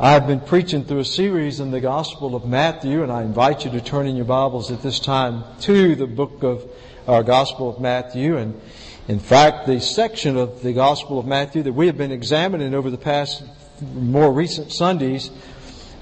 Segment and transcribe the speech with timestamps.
[0.00, 3.70] I've been preaching through a series in the Gospel of Matthew, and I invite you
[3.70, 6.68] to turn in your Bibles at this time to the book of
[7.06, 8.36] our Gospel of Matthew.
[8.36, 8.60] And
[9.06, 12.90] in fact, the section of the Gospel of Matthew that we have been examining over
[12.90, 13.44] the past
[13.80, 15.30] more recent Sundays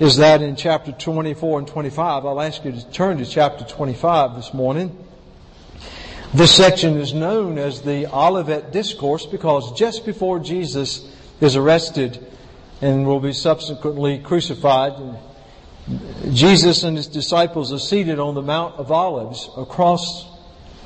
[0.00, 2.24] is that in chapter 24 and 25.
[2.24, 4.96] I'll ask you to turn to chapter 25 this morning.
[6.32, 11.06] This section is known as the Olivet Discourse because just before Jesus
[11.42, 12.31] is arrested
[12.82, 14.92] and will be subsequently crucified,
[16.30, 20.28] Jesus and his disciples are seated on the Mount of Olives across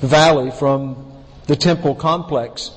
[0.00, 1.12] the valley from
[1.46, 2.70] the temple complex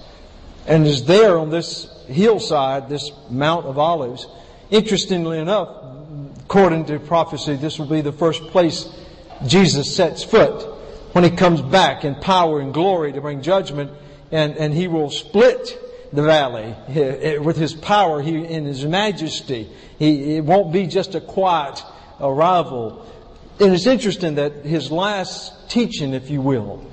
[0.69, 4.27] and is there on this hillside, this Mount of Olives.
[4.69, 5.67] Interestingly enough,
[6.41, 8.87] according to prophecy, this will be the first place
[9.47, 10.63] Jesus sets foot
[11.13, 13.91] when he comes back in power and glory to bring judgment,
[14.31, 15.75] and, and he will split
[16.11, 16.75] the valley
[17.39, 19.69] with his power he, in his majesty.
[19.97, 21.83] He, it won't be just a quiet
[22.19, 23.05] arrival.
[23.59, 26.85] And it's interesting that his last teaching, if you will,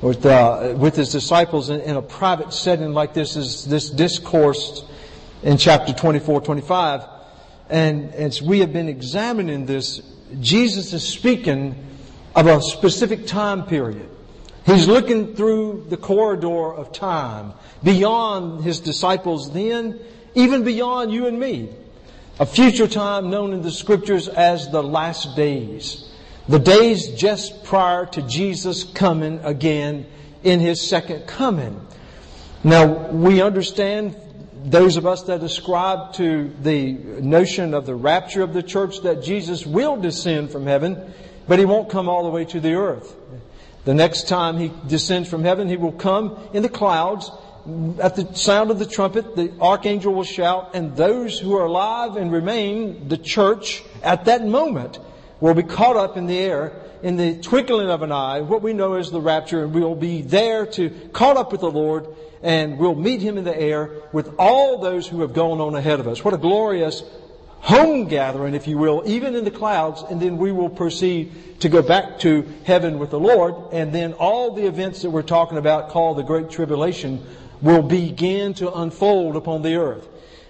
[0.00, 4.84] with, uh, with his disciples in, in, a private setting like this is this discourse
[5.42, 7.02] in chapter 24, 25.
[7.70, 10.00] And as we have been examining this,
[10.40, 11.74] Jesus is speaking
[12.34, 14.08] of a specific time period.
[14.66, 17.52] He's looking through the corridor of time,
[17.84, 20.00] beyond his disciples then,
[20.34, 21.70] even beyond you and me.
[22.40, 26.12] A future time known in the scriptures as the last days.
[26.48, 30.06] The days just prior to Jesus coming again
[30.42, 31.80] in his second coming.
[32.62, 34.16] Now, we understand
[34.64, 39.22] those of us that ascribe to the notion of the rapture of the church that
[39.22, 41.14] Jesus will descend from heaven
[41.48, 43.14] but he won't come all the way to the earth.
[43.86, 47.30] The next time he descends from heaven, he will come in the clouds.
[48.00, 52.16] At the sound of the trumpet, the archangel will shout, and those who are alive
[52.16, 54.98] and remain, the church, at that moment,
[55.40, 58.72] will be caught up in the air in the twinkling of an eye, what we
[58.72, 62.08] know as the rapture, and we'll be there to caught up with the Lord,
[62.42, 66.00] and we'll meet him in the air with all those who have gone on ahead
[66.00, 66.24] of us.
[66.24, 67.04] What a glorious
[67.60, 71.68] home gathering, if you will, even in the clouds, and then we will proceed to
[71.68, 75.58] go back to heaven with the Lord, and then all the events that we're talking
[75.58, 77.24] about, called the Great Tribulation,
[77.62, 80.06] will begin to unfold upon the earth.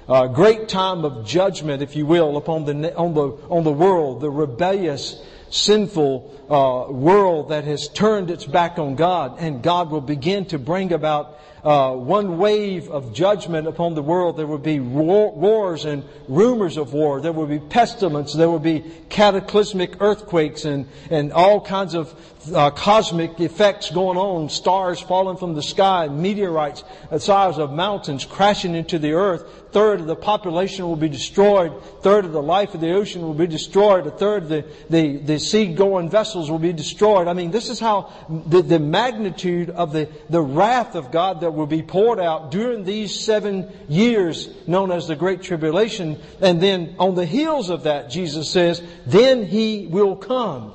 [0.09, 4.21] A great time of judgment, if you will, upon the, on the, on the world,
[4.21, 10.01] the rebellious, sinful uh, world that has turned its back on God, and God will
[10.01, 14.37] begin to bring about uh, one wave of judgment upon the world.
[14.37, 17.21] There will be wars and rumors of war.
[17.21, 18.33] There will be pestilence.
[18.33, 22.15] There will be cataclysmic earthquakes and, and all kinds of
[22.55, 24.49] uh, cosmic effects going on.
[24.49, 29.65] Stars falling from the sky, meteorites the size of mountains crashing into the earth.
[29.73, 31.73] Third of the population will be destroyed.
[32.01, 34.07] Third of the life of the ocean will be destroyed.
[34.07, 37.27] A third of the, the, the sea-going vessels will be destroyed.
[37.27, 38.13] I mean, this is how
[38.47, 42.85] the, the magnitude of the, the wrath of God that will be poured out during
[42.85, 46.21] these seven years known as the Great Tribulation.
[46.41, 50.73] And then on the heels of that, Jesus says, then He will come.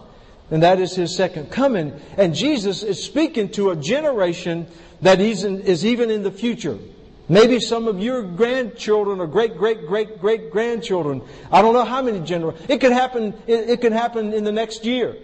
[0.49, 1.93] And that is His second coming.
[2.17, 4.67] And Jesus is speaking to a generation
[5.01, 6.77] that is even in the future.
[7.29, 11.21] Maybe some of your grandchildren or great, great, great, great grandchildren.
[11.49, 12.65] I don't know how many generations.
[12.69, 15.15] It could happen, it, it could happen in the next year.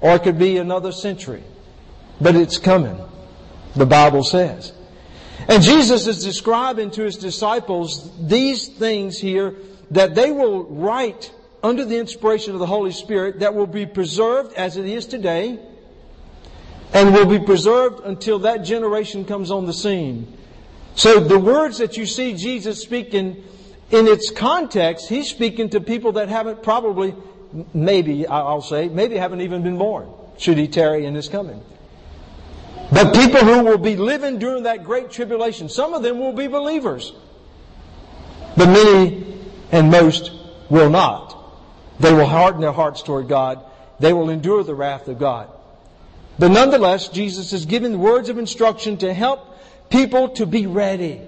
[0.00, 1.42] Or it could be another century.
[2.20, 2.98] But it's coming.
[3.78, 4.72] The Bible says.
[5.48, 9.54] And Jesus is describing to his disciples these things here
[9.90, 14.52] that they will write under the inspiration of the Holy Spirit that will be preserved
[14.54, 15.58] as it is today
[16.92, 20.36] and will be preserved until that generation comes on the scene.
[20.94, 23.44] So the words that you see Jesus speaking
[23.90, 27.14] in its context, he's speaking to people that haven't probably,
[27.72, 31.62] maybe, I'll say, maybe haven't even been born, should he tarry in his coming.
[32.90, 36.46] But people who will be living during that great tribulation, some of them will be
[36.46, 37.12] believers.
[38.56, 39.26] But many
[39.70, 40.32] and most
[40.70, 41.36] will not.
[42.00, 43.64] They will harden their hearts toward God.
[44.00, 45.50] They will endure the wrath of God.
[46.38, 49.58] But nonetheless, Jesus is giving words of instruction to help
[49.90, 51.20] people to be ready.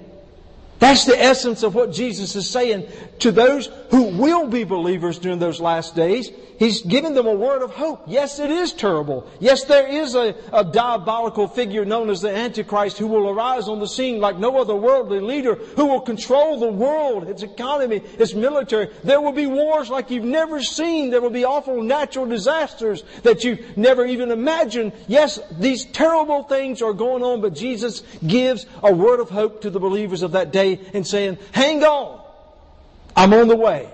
[0.79, 2.89] That's the essence of what Jesus is saying
[3.21, 6.31] to those who will be believers during those last days.
[6.61, 8.03] He's giving them a word of hope.
[8.07, 9.27] Yes, it is terrible.
[9.41, 13.81] Yes, there is a, a, diabolical figure known as the Antichrist who will arise on
[13.81, 18.35] the scene like no other worldly leader who will control the world, its economy, its
[18.35, 18.91] military.
[19.03, 21.09] There will be wars like you've never seen.
[21.09, 24.93] There will be awful natural disasters that you've never even imagined.
[25.09, 29.71] Yes, these terrible things are going on, but Jesus gives a word of hope to
[29.71, 32.20] the believers of that day and saying, hang on.
[33.21, 33.87] I'm on the way.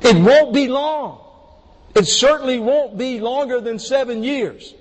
[0.00, 1.20] It won't be long.
[1.94, 4.72] It certainly won't be longer than seven years.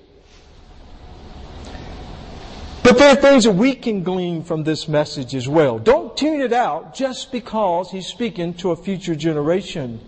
[2.84, 5.78] But there are things that we can glean from this message as well.
[5.78, 10.00] Don't tune it out just because he's speaking to a future generation.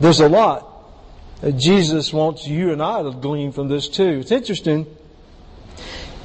[0.00, 0.90] There's a lot
[1.40, 4.18] that Jesus wants you and I to glean from this too.
[4.22, 4.86] It's interesting.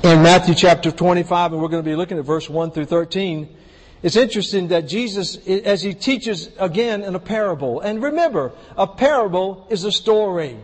[0.02, 3.58] In Matthew chapter 25, and we're going to be looking at verse 1 through 13,
[4.04, 9.66] it's interesting that Jesus, as he teaches again in a parable, and remember, a parable
[9.70, 10.58] is a story.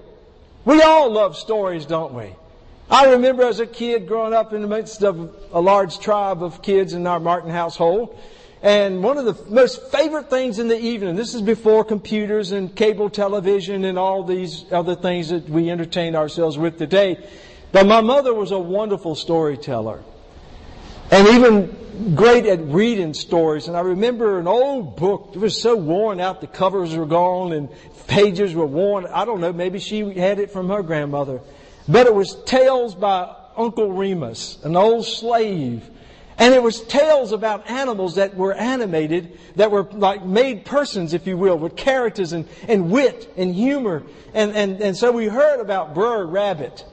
[0.66, 2.36] We all love stories, don't we?
[2.92, 6.62] I remember as a kid growing up in the midst of a large tribe of
[6.62, 8.20] kids in our Martin household,
[8.62, 12.76] and one of the most favorite things in the evening, this is before computers and
[12.76, 17.26] cable television and all these other things that we entertain ourselves with today,
[17.72, 20.04] but my mother was a wonderful storyteller.
[21.12, 23.68] And even great at reading stories.
[23.68, 25.32] And I remember an old book.
[25.34, 26.42] It was so worn out.
[26.42, 27.70] The covers were gone and
[28.08, 29.06] pages were worn.
[29.08, 29.52] I don't know.
[29.52, 31.42] Maybe she had it from her grandmother.
[31.88, 35.90] But it was Tales by Uncle Remus, an old slave.
[36.38, 41.28] And it was tales about animals that were animated, that were like made persons, if
[41.28, 44.04] you will, with characters and, and wit and humor.
[44.34, 46.86] And, and, and so we heard about Brer Rabbit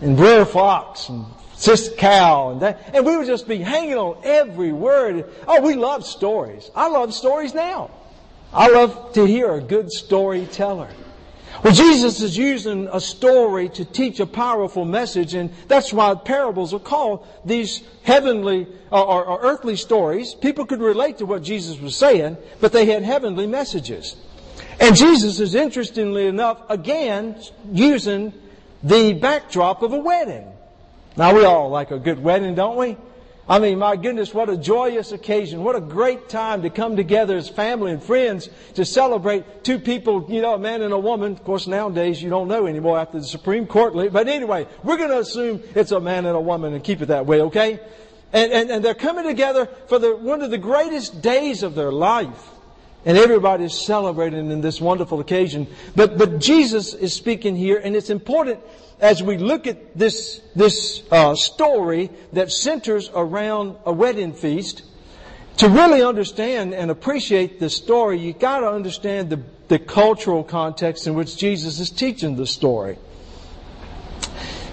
[0.00, 1.26] and Brer Fox and
[1.60, 2.90] Sis Cow and that.
[2.94, 5.30] And we would just be hanging on every word.
[5.46, 6.70] Oh, we love stories.
[6.74, 7.90] I love stories now.
[8.50, 10.88] I love to hear a good storyteller.
[11.62, 16.72] Well, Jesus is using a story to teach a powerful message, and that's why parables
[16.72, 20.32] are called these heavenly or, or, earthly stories.
[20.32, 24.16] People could relate to what Jesus was saying, but they had heavenly messages.
[24.80, 27.36] And Jesus is, interestingly enough, again,
[27.70, 28.32] using
[28.82, 30.50] the backdrop of a wedding.
[31.16, 32.96] Now we all like a good wedding, don't we?
[33.48, 35.64] I mean, my goodness, what a joyous occasion.
[35.64, 40.24] What a great time to come together as family and friends to celebrate two people,
[40.28, 41.32] you know, a man and a woman.
[41.32, 43.92] Of course, nowadays you don't know anymore after the Supreme Court.
[44.12, 47.06] But anyway, we're going to assume it's a man and a woman and keep it
[47.06, 47.80] that way, okay?
[48.32, 51.90] And, and, and they're coming together for the, one of the greatest days of their
[51.90, 52.50] life.
[53.04, 55.66] And everybody's celebrating in this wonderful occasion.
[55.96, 58.60] But, but Jesus is speaking here, and it's important
[59.00, 64.82] as we look at this, this uh, story that centers around a wedding feast,
[65.56, 71.06] to really understand and appreciate the story, you got to understand the, the cultural context
[71.06, 72.98] in which Jesus is teaching the story.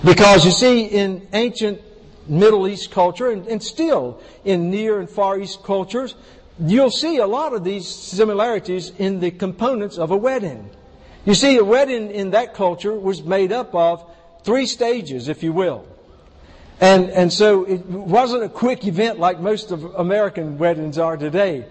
[0.03, 1.81] Because you see, in ancient
[2.27, 6.15] Middle East culture, and, and still in Near and Far East cultures,
[6.59, 10.69] you'll see a lot of these similarities in the components of a wedding.
[11.25, 14.09] You see, a wedding in that culture was made up of
[14.44, 15.86] three stages, if you will.
[16.80, 21.65] And, and so it wasn't a quick event like most of American weddings are today.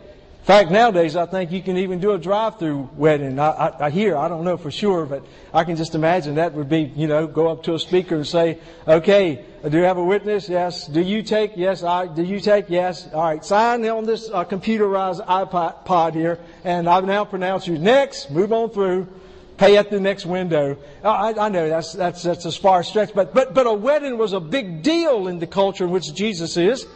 [0.46, 3.36] In fact, nowadays I think you can even do a drive-through wedding.
[3.40, 6.52] I, I, I, hear, I don't know for sure, but I can just imagine that
[6.52, 9.96] would be, you know, go up to a speaker and say, okay, do you have
[9.96, 10.48] a witness?
[10.48, 10.86] Yes.
[10.86, 11.56] Do you take?
[11.56, 11.82] Yes.
[11.82, 12.70] I, do you take?
[12.70, 13.12] Yes.
[13.12, 13.44] All right.
[13.44, 18.30] Sign on this uh, computerized iPod here, and I've now pronounced you next.
[18.30, 19.08] Move on through
[19.56, 20.78] pay at the next window.
[21.02, 24.32] I, I know that's, that's, that's a far stretch, but, but, but a wedding was
[24.32, 26.86] a big deal in the culture in which Jesus is.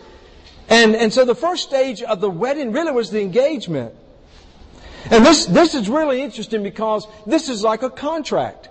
[0.71, 3.93] And, and so the first stage of the wedding really was the engagement.
[5.11, 8.69] And this, this is really interesting because this is like a contract.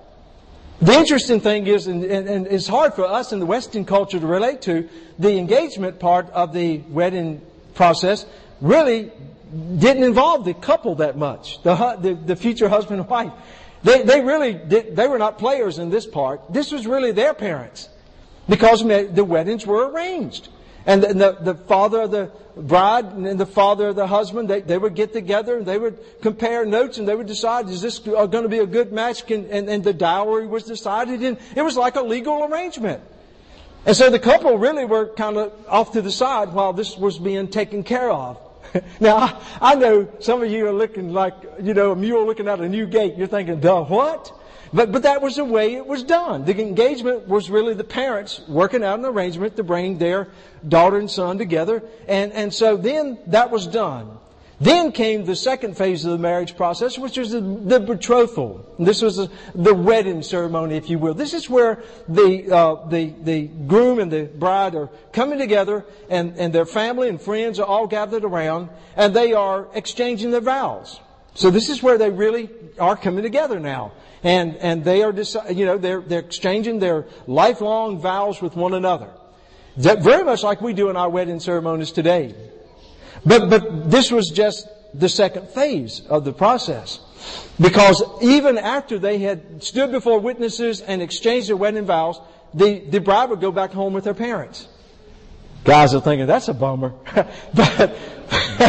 [0.82, 4.18] The interesting thing is, and, and, and, it's hard for us in the Western culture
[4.18, 4.88] to relate to,
[5.18, 7.42] the engagement part of the wedding
[7.74, 8.26] process
[8.62, 9.12] really
[9.78, 13.34] didn't involve the couple that much, the, the, the future husband and wife.
[13.84, 16.54] They, they really did, they were not players in this part.
[16.54, 17.90] This was really their parents
[18.48, 20.48] because the weddings were arranged.
[20.90, 24.62] And the, the, the, father of the bride and the father of the husband, they,
[24.62, 28.00] they would get together and they would compare notes and they would decide, is this
[28.00, 29.30] going to be a good match?
[29.30, 33.04] And, and, and the dowry was decided and it was like a legal arrangement.
[33.86, 37.20] And so the couple really were kind of off to the side while this was
[37.20, 38.40] being taken care of.
[39.00, 42.48] now, I, I, know some of you are looking like, you know, a mule looking
[42.48, 43.14] out a new gate.
[43.16, 44.39] You're thinking, the what?
[44.72, 46.46] But, but that was the way it was done.
[46.46, 50.28] The engagement was really the parents working out an arrangement to bring their
[50.68, 51.84] daughter and son together.
[52.08, 54.18] And, and so then that was done.
[54.62, 58.66] Then came the second phase of the marriage process, which was the, the betrothal.
[58.78, 61.14] This was the, the, wedding ceremony, if you will.
[61.14, 66.38] This is where the, uh, the, the groom and the bride are coming together and,
[66.38, 71.00] and their family and friends are all gathered around and they are exchanging their vows.
[71.40, 73.94] So this is where they really are coming together now.
[74.24, 75.14] And, and they are,
[75.50, 79.10] you know, they're, they're exchanging their lifelong vows with one another.
[79.78, 82.36] Very much like we do in our wedding ceremonies today.
[83.26, 87.00] But, but this was just the second phase of the process.
[87.58, 92.20] Because even after they had stood before witnesses and exchanged their wedding vows,
[92.54, 94.68] the, the bride would go back home with her parents.
[95.64, 96.94] Guys are thinking, that's a bummer.
[97.54, 97.98] but,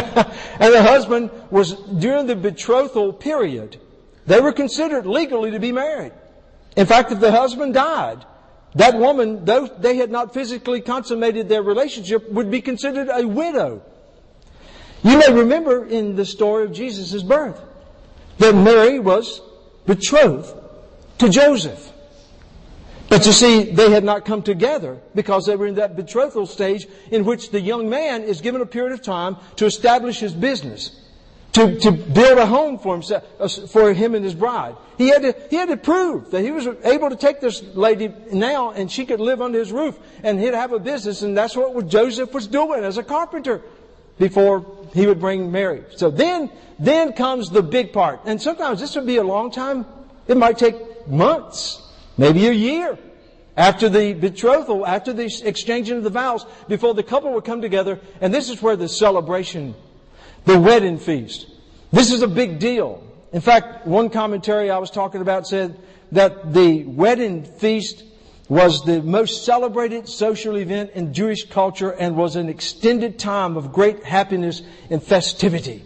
[0.59, 3.77] and the husband was, during the betrothal period,
[4.25, 6.13] they were considered legally to be married.
[6.75, 8.25] In fact, if the husband died,
[8.75, 13.81] that woman, though they had not physically consummated their relationship, would be considered a widow.
[15.03, 17.59] You may remember in the story of Jesus' birth
[18.37, 19.41] that Mary was
[19.85, 20.55] betrothed
[21.17, 21.91] to Joseph.
[23.11, 26.87] But you see, they had not come together because they were in that betrothal stage
[27.11, 30.97] in which the young man is given a period of time to establish his business,
[31.51, 34.77] to, to build a home for himself, uh, for him and his bride.
[34.97, 38.13] He had to, he had to prove that he was able to take this lady
[38.31, 41.53] now and she could live under his roof and he'd have a business and that's
[41.53, 43.61] what Joseph was doing as a carpenter
[44.19, 45.83] before he would bring Mary.
[45.97, 46.49] So then,
[46.79, 48.21] then comes the big part.
[48.23, 49.85] And sometimes this would be a long time.
[50.29, 51.80] It might take months
[52.17, 52.97] maybe a year
[53.57, 57.99] after the betrothal, after the exchanging of the vows, before the couple would come together.
[58.21, 59.75] And this is where the celebration,
[60.45, 61.47] the wedding feast.
[61.91, 63.03] This is a big deal.
[63.33, 65.77] In fact, one commentary I was talking about said
[66.11, 68.03] that the wedding feast
[68.49, 73.71] was the most celebrated social event in Jewish culture and was an extended time of
[73.71, 75.85] great happiness and festivity.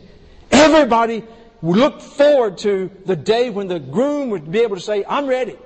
[0.50, 1.24] Everybody
[1.62, 5.58] looked forward to the day when the groom would be able to say, I'm ready.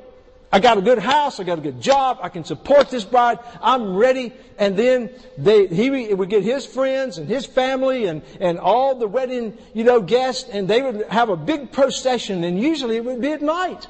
[0.52, 1.40] I got a good house.
[1.40, 2.20] I got a good job.
[2.24, 3.40] I can support this bride.
[3.62, 4.34] I'm ready.
[4.58, 9.08] And then they, he would get his friends and his family and, and all the
[9.08, 13.22] wedding, you know, guests and they would have a big procession and usually it would
[13.22, 13.88] be at night.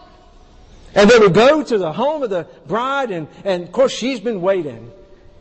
[0.96, 4.20] And they would go to the home of the bride and, and of course she's
[4.20, 4.92] been waiting.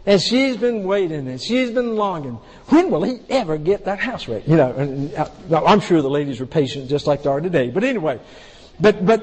[0.07, 2.39] And she's been waiting and she's been longing.
[2.67, 4.45] When will he ever get that house ready?
[4.49, 5.29] You know, and, uh,
[5.65, 7.71] I'm sure the ladies were patient just like they are today.
[7.71, 8.21] But anyway,
[8.81, 9.21] but, but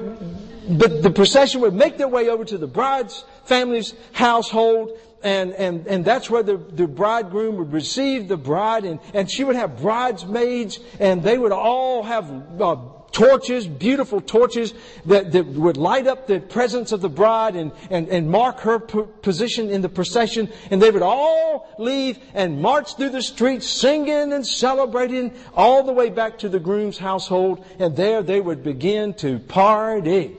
[0.68, 5.86] but the procession would make their way over to the bride's family's household, and, and,
[5.86, 9.80] and that's where the, the bridegroom would receive the bride, and, and she would have
[9.80, 12.30] bridesmaids, and they would all have
[12.60, 12.76] uh,
[13.16, 14.74] torches, beautiful torches
[15.06, 18.78] that, that would light up the presence of the bride and, and, and mark her
[18.78, 20.52] position in the procession.
[20.70, 25.92] And they would all leave and march through the streets singing and celebrating all the
[25.92, 27.64] way back to the groom's household.
[27.78, 30.36] And there they would begin to party.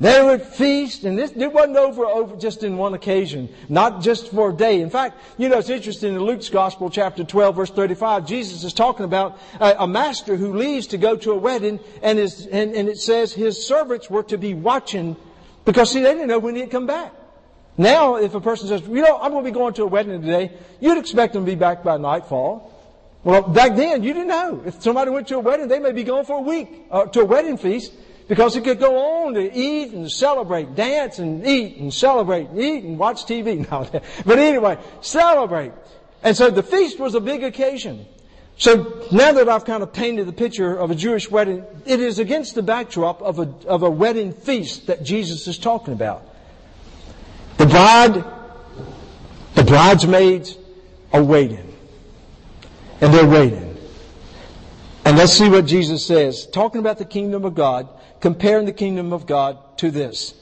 [0.00, 4.30] They would feast, and this it wasn't over, over just in one occasion, not just
[4.30, 4.80] for a day.
[4.80, 8.72] In fact, you know, it's interesting in Luke's Gospel, chapter 12, verse 35, Jesus is
[8.72, 12.74] talking about a, a master who leaves to go to a wedding, and, is, and,
[12.74, 15.16] and it says his servants were to be watching,
[15.66, 17.12] because see, they didn't know when he'd come back.
[17.76, 20.22] Now, if a person says, you know, I'm going to be going to a wedding
[20.22, 22.72] today, you'd expect them to be back by nightfall.
[23.22, 24.62] Well, back then, you didn't know.
[24.64, 27.20] If somebody went to a wedding, they may be going for a week, uh, to
[27.20, 27.92] a wedding feast,
[28.30, 32.60] because he could go on to eat and celebrate, dance and eat and celebrate, and
[32.60, 33.66] eat and watch TV.
[34.24, 35.72] But anyway, celebrate.
[36.22, 38.06] And so the feast was a big occasion.
[38.56, 42.20] So now that I've kind of painted the picture of a Jewish wedding, it is
[42.20, 46.22] against the backdrop of a, of a wedding feast that Jesus is talking about.
[47.56, 48.24] The bride,
[49.56, 50.56] the bridesmaids
[51.12, 51.76] are waiting.
[53.00, 53.76] And they're waiting.
[55.04, 56.46] And let's see what Jesus says.
[56.46, 57.88] Talking about the kingdom of God,
[58.20, 60.34] comparing the kingdom of God to this.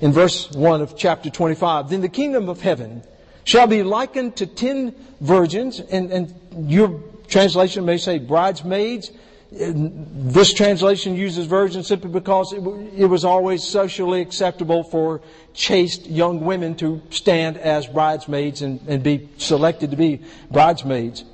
[0.00, 3.02] In verse 1 of chapter 25, then the kingdom of heaven
[3.44, 9.10] shall be likened to ten virgins, and, and your translation may say bridesmaids.
[9.52, 12.62] This translation uses virgins simply because it,
[12.96, 15.20] it was always socially acceptable for
[15.54, 21.24] chaste young women to stand as bridesmaids and, and be selected to be bridesmaids.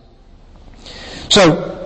[1.29, 1.86] So,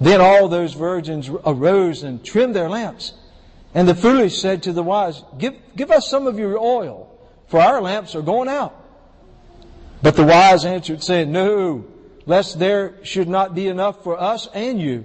[0.00, 3.14] Then all those virgins arose and trimmed their lamps.
[3.74, 7.14] And the foolish said to the wise, give, give us some of your oil,
[7.48, 8.74] for our lamps are going out.
[10.02, 11.84] But the wise answered, saying, No,
[12.24, 15.04] lest there should not be enough for us and you.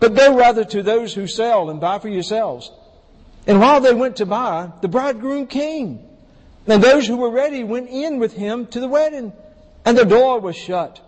[0.00, 2.70] But go rather to those who sell and buy for yourselves.
[3.46, 6.00] And while they went to buy, the bridegroom came.
[6.66, 9.32] And those who were ready went in with him to the wedding.
[9.84, 11.00] And the door was shut.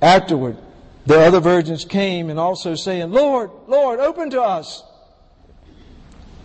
[0.00, 0.58] Afterward,
[1.06, 4.82] the other virgins came and also saying, Lord, Lord, open to us.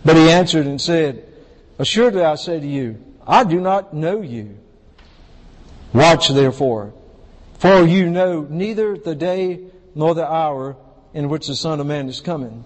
[0.04, 1.26] But he answered and said,
[1.78, 4.58] Assuredly I say to you, I do not know you.
[5.92, 6.94] Watch therefore,
[7.58, 10.76] for you know neither the day nor the hour
[11.12, 12.64] in which the Son of Man is coming.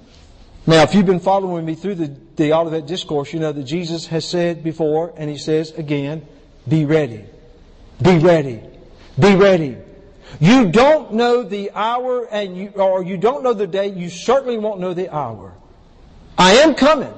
[0.67, 4.07] Now, if you've been following me through the, the Olivet Discourse, you know that Jesus
[4.09, 6.27] has said before, and he says again,
[6.69, 7.25] be ready.
[8.03, 8.61] Be ready.
[9.19, 9.77] Be ready.
[10.41, 14.59] You don't know the hour and you, or you don't know the day, you certainly
[14.59, 15.55] won't know the hour.
[16.37, 17.15] I am coming.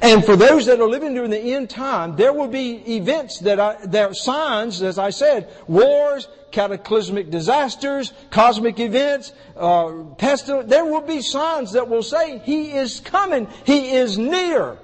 [0.00, 3.58] And for those that are living during the end time, there will be events that
[3.58, 10.70] are, there are signs, as I said, wars, cataclysmic disasters, cosmic events, uh, pestilence.
[10.70, 13.48] There will be signs that will say, He is coming.
[13.64, 14.78] He is near.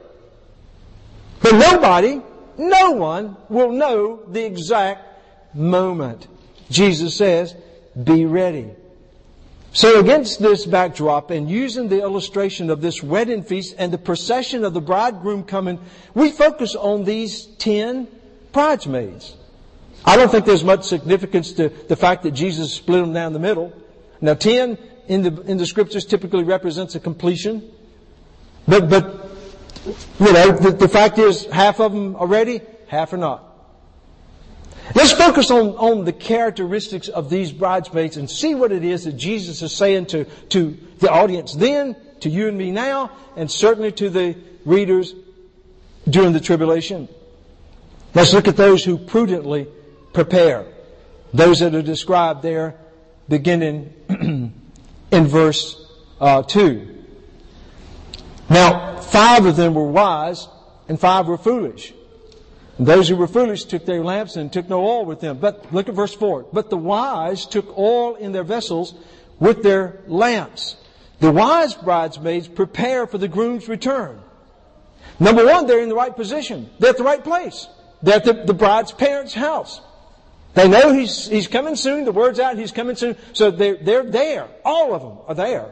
[1.41, 2.21] But nobody,
[2.59, 5.07] no one will know the exact
[5.55, 6.27] moment.
[6.71, 7.55] Jesus says,
[8.03, 8.71] be ready.
[9.73, 14.65] So against this backdrop and using the illustration of this wedding feast and the procession
[14.65, 15.79] of the bridegroom coming,
[16.15, 18.09] we focus on these ten
[18.53, 19.37] bridesmaids.
[20.05, 23.39] I don't think there's much significance to the fact that Jesus split them down the
[23.39, 23.73] middle.
[24.21, 27.71] Now ten in the, in the scriptures typically represents a completion.
[28.67, 29.31] But, but,
[30.19, 33.50] you know, the, the fact is half of them are ready, half are not.
[34.95, 39.13] Let's focus on, on the characteristics of these bridesmaids and see what it is that
[39.17, 43.93] Jesus is saying to, to the audience then, to you and me now, and certainly
[43.93, 45.15] to the readers
[46.09, 47.09] during the tribulation.
[48.15, 49.69] Let's look at those who prudently
[50.13, 50.67] prepare.
[51.33, 52.75] Those that are described there
[53.29, 53.95] beginning
[55.11, 55.77] in verse
[56.21, 57.05] uh, 2.
[58.49, 60.49] Now, five of them were wise
[60.89, 61.95] and five were foolish.
[62.81, 65.37] Those who were foolish took their lamps and took no oil with them.
[65.39, 66.47] But look at verse 4.
[66.51, 68.95] But the wise took oil in their vessels
[69.39, 70.77] with their lamps.
[71.21, 74.23] The wise bridesmaids prepare for the groom's return.
[75.19, 76.71] Number one, they're in the right position.
[76.79, 77.69] They're at the right place.
[78.03, 79.83] They're at the, the bride's parents' house.
[80.55, 82.07] They know he's, he's coming soon.
[82.07, 83.15] The word's out, he's coming soon.
[83.35, 84.49] So they're, they're there.
[84.65, 85.71] All of them are there.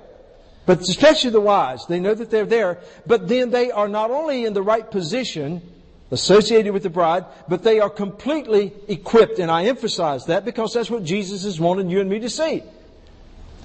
[0.66, 2.80] But especially the wise, they know that they're there.
[3.06, 5.62] But then they are not only in the right position,
[6.10, 9.38] associated with the bride, but they are completely equipped.
[9.38, 12.62] And I emphasize that because that's what Jesus is wanting you and me to see.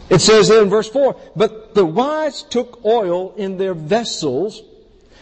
[0.10, 4.62] It says there in verse 4, but the wise took oil in their vessels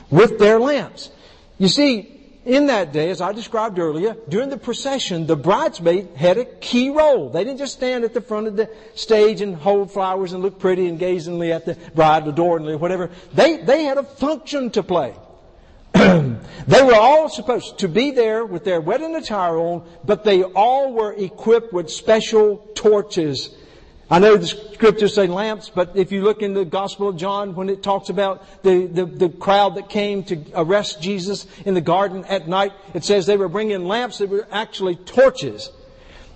[0.09, 1.11] with their lamps.
[1.59, 6.39] You see, in that day, as I described earlier, during the procession, the bridesmaid had
[6.39, 7.29] a key role.
[7.29, 10.57] They didn't just stand at the front of the stage and hold flowers and look
[10.59, 13.11] pretty and gazingly at the bride, adoringly, or whatever.
[13.33, 15.13] They, they had a function to play.
[15.93, 20.93] they were all supposed to be there with their wedding attire on, but they all
[20.93, 23.55] were equipped with special torches.
[24.09, 27.55] I know the scriptures say lamps, but if you look in the Gospel of John,
[27.55, 31.81] when it talks about the, the, the, crowd that came to arrest Jesus in the
[31.81, 35.69] garden at night, it says they were bringing lamps that were actually torches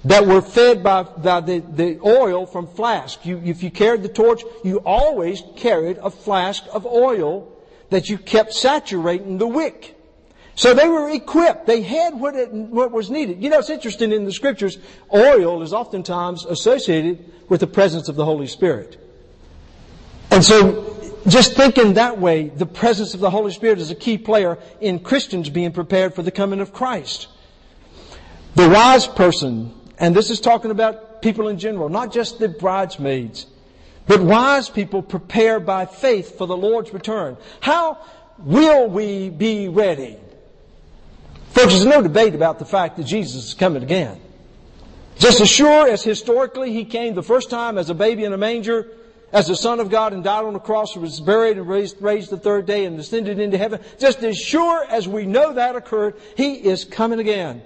[0.05, 3.25] that were fed by, by the, the oil from flask.
[3.25, 7.51] You, if you carried the torch, you always carried a flask of oil
[7.89, 9.95] that you kept saturating the wick.
[10.55, 11.67] So they were equipped.
[11.67, 13.43] They had what, it, what was needed.
[13.43, 14.77] You know, it's interesting in the scriptures,
[15.13, 18.97] oil is oftentimes associated with the presence of the Holy Spirit.
[20.31, 24.17] And so, just thinking that way, the presence of the Holy Spirit is a key
[24.17, 27.27] player in Christians being prepared for the coming of Christ.
[28.55, 33.47] The wise person, and this is talking about people in general, not just the bridesmaids,
[34.07, 37.37] but wise people prepare by faith for the Lord's return.
[37.59, 37.97] How
[38.39, 40.17] will we be ready?
[41.49, 44.19] Folks, there's no debate about the fact that Jesus is coming again.
[45.17, 48.37] Just as sure as historically he came the first time as a baby in a
[48.37, 48.91] manger,
[49.31, 52.01] as the Son of God and died on the cross, and was buried and raised,
[52.01, 55.75] raised the third day and ascended into heaven, just as sure as we know that
[55.75, 57.61] occurred, he is coming again.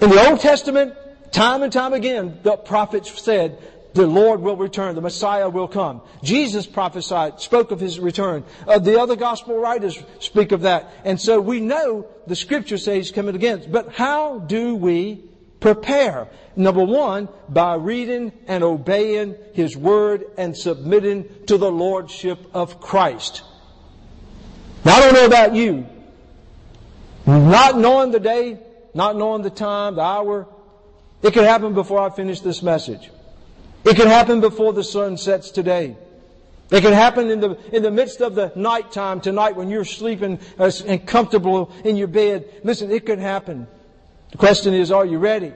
[0.00, 0.94] In the Old Testament,
[1.32, 3.58] time and time again, the prophets said,
[3.98, 4.94] the Lord will return.
[4.94, 6.02] The Messiah will come.
[6.22, 8.44] Jesus prophesied, spoke of his return.
[8.64, 10.92] Uh, the other gospel writers speak of that.
[11.04, 13.64] And so we know the scripture says he's coming again.
[13.68, 15.24] But how do we
[15.58, 16.28] prepare?
[16.54, 23.42] Number one, by reading and obeying his word and submitting to the lordship of Christ.
[24.84, 25.86] Now I don't know about you.
[27.26, 28.60] Not knowing the day,
[28.94, 30.46] not knowing the time, the hour,
[31.20, 33.10] it could happen before I finish this message.
[33.84, 35.96] It can happen before the sun sets today.
[36.70, 40.38] It can happen in the, in the midst of the nighttime tonight when you're sleeping
[40.58, 42.60] uh, and comfortable in your bed.
[42.62, 43.66] Listen, it could happen.
[44.32, 45.52] The question is, are you ready?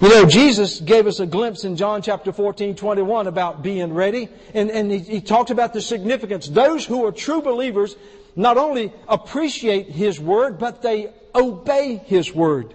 [0.00, 4.28] You know, Jesus gave us a glimpse in John chapter 14, 21 about being ready.
[4.54, 6.48] And, and he, he talked about the significance.
[6.48, 7.96] Those who are true believers
[8.34, 12.74] not only appreciate His Word, but they obey His Word.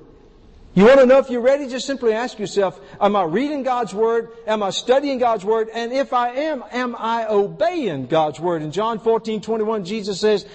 [0.73, 1.67] You want to know if you're ready?
[1.67, 4.29] Just simply ask yourself, am I reading God's Word?
[4.47, 5.67] Am I studying God's Word?
[5.73, 8.61] And if I am, am I obeying God's Word?
[8.61, 10.45] In John 14, 21, Jesus says,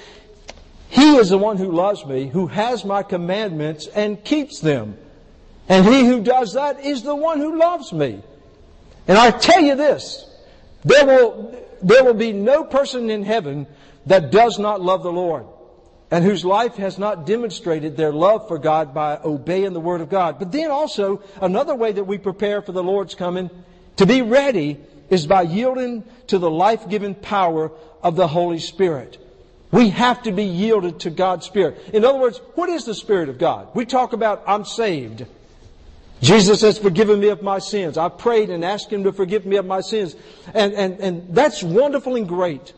[0.88, 4.96] He is the one who loves me, who has my commandments and keeps them.
[5.68, 8.22] And he who does that is the one who loves me.
[9.08, 10.24] And I tell you this,
[10.82, 13.66] there will, there will be no person in heaven
[14.06, 15.44] that does not love the Lord
[16.10, 20.08] and whose life has not demonstrated their love for God by obeying the Word of
[20.08, 20.38] God.
[20.38, 23.50] But then also, another way that we prepare for the Lord's coming,
[23.96, 24.78] to be ready,
[25.10, 29.18] is by yielding to the life-giving power of the Holy Spirit.
[29.72, 31.90] We have to be yielded to God's Spirit.
[31.92, 33.68] In other words, what is the Spirit of God?
[33.74, 35.26] We talk about, I'm saved.
[36.22, 37.98] Jesus has forgiven me of my sins.
[37.98, 40.14] I prayed and asked Him to forgive me of my sins.
[40.54, 42.72] And, and, and that's wonderful and great.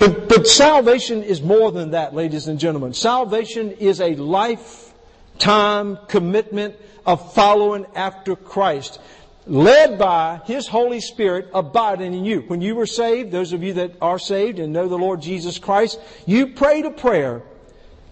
[0.00, 2.94] But, but salvation is more than that, ladies and gentlemen.
[2.94, 8.98] Salvation is a lifetime commitment of following after Christ,
[9.46, 12.40] led by His Holy Spirit abiding in you.
[12.46, 15.58] When you were saved, those of you that are saved and know the Lord Jesus
[15.58, 17.42] Christ, you prayed a prayer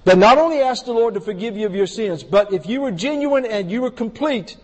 [0.05, 2.83] that not only asked the Lord to forgive you of your sins, but if you
[2.83, 4.59] were genuine and you were complete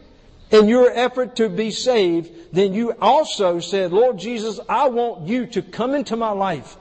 [0.50, 5.46] in your effort to be saved, then you also said, Lord Jesus, I want you
[5.46, 6.76] to come into my life.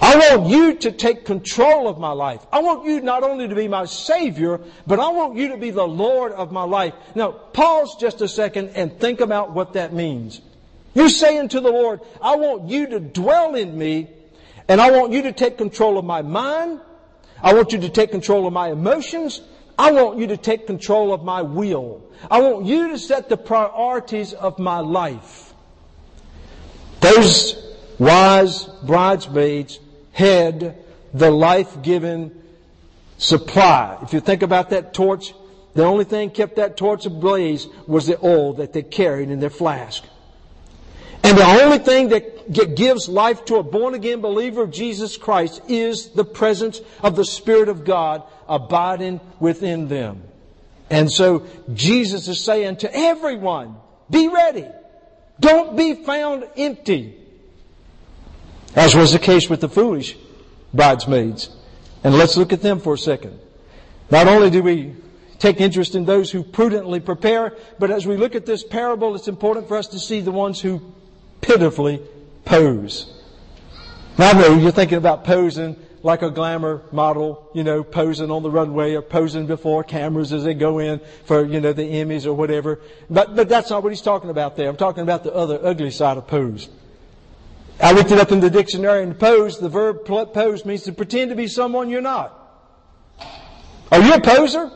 [0.00, 2.44] I want you to take control of my life.
[2.52, 5.70] I want you not only to be my Savior, but I want you to be
[5.70, 6.94] the Lord of my life.
[7.14, 10.40] Now, pause just a second and think about what that means.
[10.94, 14.08] You're saying to the Lord, I want you to dwell in me,
[14.68, 16.80] and I want you to take control of my mind.
[17.42, 19.40] I want you to take control of my emotions.
[19.78, 22.02] I want you to take control of my will.
[22.30, 25.52] I want you to set the priorities of my life.
[27.00, 27.62] Those
[27.98, 29.78] wise bridesmaids
[30.16, 30.74] had
[31.12, 32.32] the life-giving
[33.18, 33.98] supply.
[34.00, 35.34] If you think about that torch,
[35.74, 39.50] the only thing kept that torch ablaze was the oil that they carried in their
[39.50, 40.02] flask.
[41.22, 45.60] And the only thing that gives life to a born again believer of Jesus Christ
[45.68, 50.22] is the presence of the Spirit of God abiding within them.
[50.88, 53.76] And so Jesus is saying to everyone,
[54.08, 54.64] be ready.
[55.40, 57.18] Don't be found empty
[58.74, 60.16] as was the case with the foolish
[60.74, 61.50] bridesmaids.
[62.04, 63.38] And let's look at them for a second.
[64.10, 64.94] Not only do we
[65.38, 69.28] take interest in those who prudently prepare, but as we look at this parable, it's
[69.28, 70.80] important for us to see the ones who
[71.40, 72.00] pitifully
[72.44, 73.12] pose.
[74.18, 78.42] Now I know you're thinking about posing like a glamour model, you know, posing on
[78.42, 82.26] the runway or posing before cameras as they go in for, you know, the Emmys
[82.26, 82.80] or whatever.
[83.10, 84.68] But, but that's not what he's talking about there.
[84.68, 86.68] I'm talking about the other ugly side of pose.
[87.80, 91.30] I looked it up in the dictionary and pose, the verb pose means to pretend
[91.30, 92.32] to be someone you're not.
[93.92, 94.70] Are you a poser?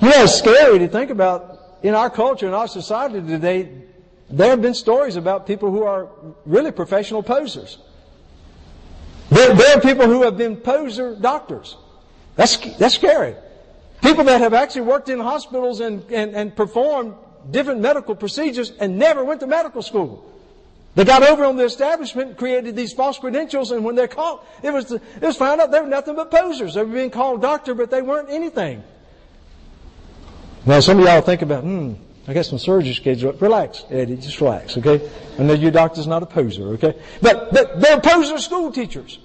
[0.00, 3.70] You know, it's scary to think about in our culture, in our society today,
[4.30, 6.08] there have been stories about people who are
[6.44, 7.78] really professional posers.
[9.30, 11.76] There, there are people who have been poser doctors.
[12.36, 13.34] That's, that's scary.
[14.02, 17.14] People that have actually worked in hospitals and, and, and performed
[17.50, 20.32] different medical procedures and never went to medical school.
[20.96, 24.72] They got over on the establishment, created these false credentials, and when they're caught, it
[24.72, 26.72] was, it was found out they were nothing but posers.
[26.72, 28.82] They were being called doctor, but they weren't anything.
[30.64, 31.92] Now, some of y'all think about, hmm,
[32.26, 33.42] I got some surgery scheduled.
[33.42, 35.06] Relax, Eddie, just relax, okay?
[35.38, 36.94] I know your doctor's not a poser, okay?
[37.20, 39.18] But, but they're poser school teachers.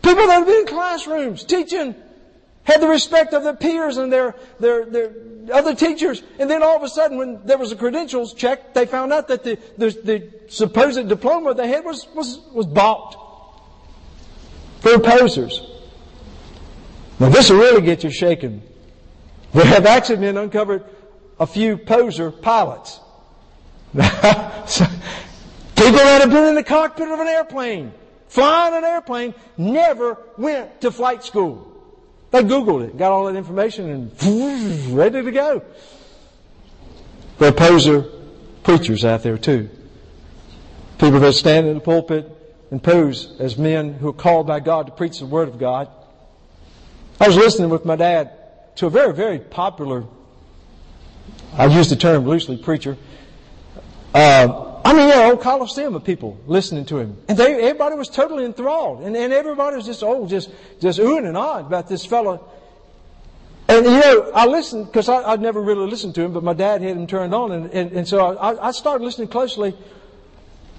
[0.00, 1.94] People that have been in classrooms teaching
[2.64, 5.12] had the respect of their peers and their, their, their
[5.52, 6.22] other teachers.
[6.38, 9.28] And then all of a sudden, when there was a credentials check, they found out
[9.28, 13.16] that the, the, the supposed diploma they had was, was, was bought.
[14.80, 15.66] for posers.
[17.18, 18.62] Now this will really get you shaken.
[19.52, 20.84] They have actually been uncovered
[21.38, 23.00] a few poser pilots.
[23.92, 24.06] People
[25.96, 27.92] that have been in the cockpit of an airplane,
[28.28, 31.69] flying an airplane, never went to flight school.
[32.30, 35.62] They Googled it, got all that information, and ready to go.
[37.38, 38.06] There are poser
[38.62, 39.68] preachers out there too.
[40.98, 42.30] People that stand in the pulpit
[42.70, 45.88] and pose as men who are called by God to preach the Word of God.
[47.18, 48.32] I was listening with my dad
[48.76, 50.04] to a very, very popular,
[51.52, 52.96] I use the term loosely, preacher.
[54.14, 57.16] Uh, I mean, yeah, old coliseum of people listening to him.
[57.28, 59.02] And they, everybody was totally enthralled.
[59.02, 62.50] And, and everybody was just, oh, just, just oohing and ahhing about this fellow.
[63.68, 66.82] And you know, I listened because I'd never really listened to him, but my dad
[66.82, 69.76] had him turned on, and, and, and so I, I started listening closely,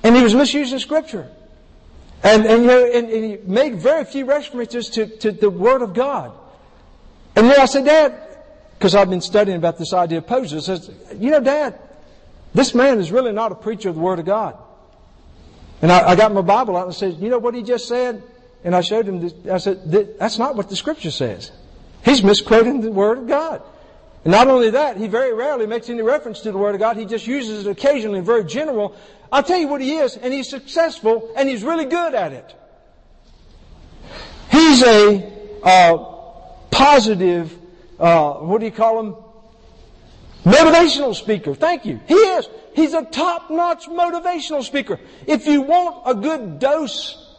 [0.03, 1.29] and he was misusing scripture.
[2.21, 5.81] And, and, you know, and, and he made very few references to, to the Word
[5.81, 6.33] of God.
[7.37, 8.13] And then I said, Dad,
[8.73, 11.79] because I've been studying about this idea of posers, I said, you know, Dad,
[12.53, 14.57] this man is really not a preacher of the Word of God.
[15.81, 18.21] And I, I got my Bible out and said, you know what he just said?
[18.63, 21.51] And I showed him, this, I said, that's not what the Scripture says.
[22.05, 23.63] He's misquoting the Word of God.
[24.23, 26.97] And not only that, he very rarely makes any reference to the Word of God.
[26.97, 28.95] He just uses it occasionally, very general.
[29.31, 32.55] I'll tell you what he is, and he's successful, and he's really good at it.
[34.51, 35.31] He's a
[35.63, 35.97] uh,
[36.69, 37.57] positive,
[37.99, 39.15] uh, what do you call him?
[40.43, 41.53] Motivational speaker.
[41.53, 41.99] Thank you.
[42.07, 42.47] He is.
[42.73, 44.99] He's a top-notch motivational speaker.
[45.27, 47.35] If you want a good dose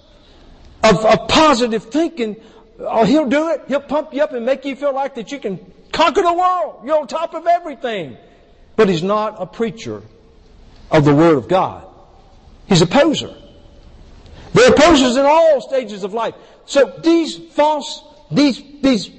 [0.84, 2.36] of, of positive thinking,
[2.78, 3.62] oh, he'll do it.
[3.66, 5.58] He'll pump you up and make you feel like that you can
[5.90, 6.82] conquer the world.
[6.84, 8.16] You're on top of everything.
[8.76, 10.02] But he's not a preacher
[10.90, 11.86] of the Word of God.
[12.66, 13.34] He's a poser.
[14.52, 16.34] There are posers in all stages of life.
[16.66, 19.10] So these false, these, these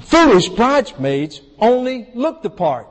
[0.00, 2.88] foolish bridesmaids only looked the part.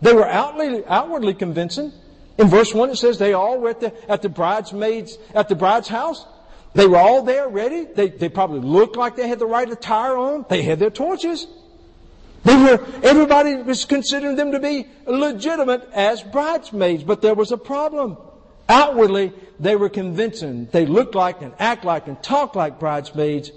[0.00, 1.92] They were outwardly, outwardly convincing.
[2.38, 5.54] In verse 1 it says they all were at the, at the bridesmaids, at the
[5.54, 6.26] bride's house.
[6.74, 7.84] They were all there ready.
[7.84, 10.46] They, they probably looked like they had the right attire on.
[10.48, 11.46] They had their torches.
[12.44, 17.58] They were, everybody was considering them to be legitimate as bridesmaids, but there was a
[17.58, 18.16] problem.
[18.68, 20.66] Outwardly, they were convincing.
[20.66, 23.50] They looked like and act like and talk like bridesmaids,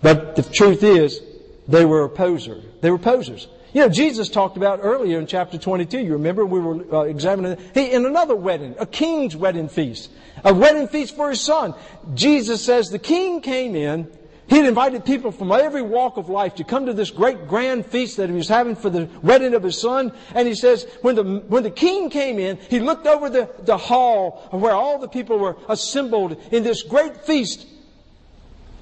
[0.00, 1.20] but the truth is,
[1.68, 2.62] they were a poser.
[2.80, 3.48] They were posers.
[3.76, 7.58] You know, Jesus talked about earlier in chapter 22, you remember we were uh, examining,
[7.74, 10.10] he, in another wedding, a king's wedding feast,
[10.42, 11.74] a wedding feast for his son.
[12.14, 14.10] Jesus says the king came in,
[14.48, 17.84] he had invited people from every walk of life to come to this great grand
[17.84, 20.10] feast that he was having for the wedding of his son.
[20.34, 23.76] And he says, when the, when the king came in, he looked over the, the
[23.76, 27.66] hall where all the people were assembled in this great feast.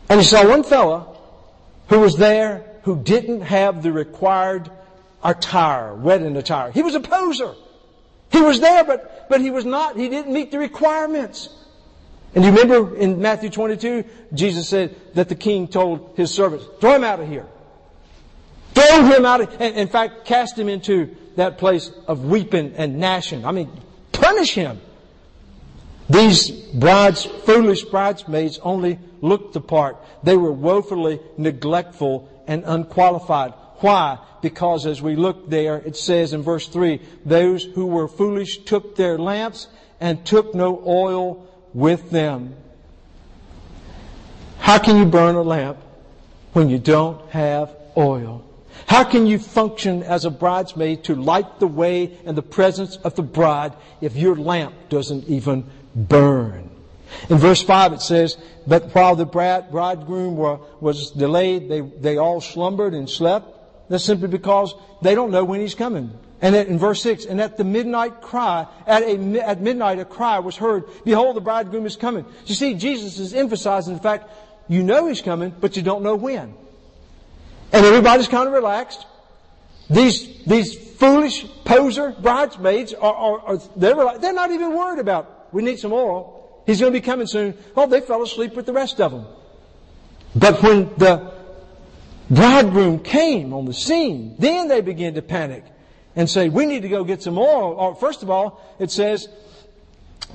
[0.08, 1.18] And he saw one fellow
[1.88, 4.70] who was there who didn't have the required
[5.24, 6.70] attire, wedding attire.
[6.70, 7.54] He was a poser.
[8.30, 11.48] He was there, but, but he was not, he didn't meet the requirements.
[12.34, 16.96] And you remember in Matthew 22, Jesus said that the king told his servants, throw
[16.96, 17.46] him out of here.
[18.74, 22.98] Throw him out of, and in fact, cast him into that place of weeping and
[22.98, 23.44] gnashing.
[23.44, 23.70] I mean,
[24.10, 24.80] punish him.
[26.10, 29.96] These brides, foolish bridesmaids only looked the part.
[30.22, 33.54] They were woefully neglectful and unqualified.
[33.76, 34.18] Why?
[34.44, 38.94] Because as we look there, it says in verse 3, those who were foolish took
[38.94, 39.68] their lamps
[40.00, 42.54] and took no oil with them.
[44.58, 45.78] How can you burn a lamp
[46.52, 48.44] when you don't have oil?
[48.86, 53.14] How can you function as a bridesmaid to light the way in the presence of
[53.14, 56.68] the bride if your lamp doesn't even burn?
[57.30, 62.92] In verse 5 it says, But while the bridegroom was delayed, they, they all slumbered
[62.92, 63.53] and slept.
[63.88, 66.16] That's simply because they don't know when he's coming.
[66.40, 70.38] And in verse 6, and at the midnight cry, at, a, at midnight a cry
[70.40, 72.24] was heard, Behold, the bridegroom is coming.
[72.46, 74.30] You see, Jesus is emphasizing the fact,
[74.68, 76.54] you know he's coming, but you don't know when.
[77.72, 79.06] And everybody's kind of relaxed.
[79.90, 85.62] These, these foolish poser bridesmaids are, are, are they're, they're not even worried about, we
[85.62, 86.62] need some oil.
[86.66, 87.54] He's going to be coming soon.
[87.76, 89.26] Oh, they fell asleep with the rest of them.
[90.34, 91.33] But when the
[92.30, 95.64] bridegroom came on the scene, then they began to panic
[96.16, 97.94] and say, we need to go get some oil.
[97.94, 99.28] First of all, it says,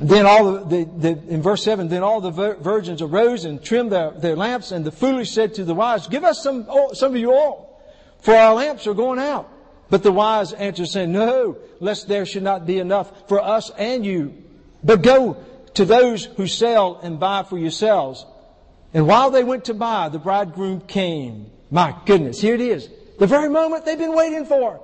[0.01, 3.91] then all the, the, the, in verse 7, then all the virgins arose and trimmed
[3.91, 7.13] their, their lamps, and the foolish said to the wise, give us some, oil, some
[7.13, 7.81] of your oil,
[8.21, 9.49] for our lamps are going out.
[9.89, 14.05] But the wise answered, saying, no, lest there should not be enough for us and
[14.05, 14.43] you.
[14.83, 18.25] But go to those who sell and buy for yourselves.
[18.93, 21.49] And while they went to buy, the bridegroom came.
[21.71, 22.89] My goodness, here it is.
[23.19, 24.81] The very moment they've been waiting for.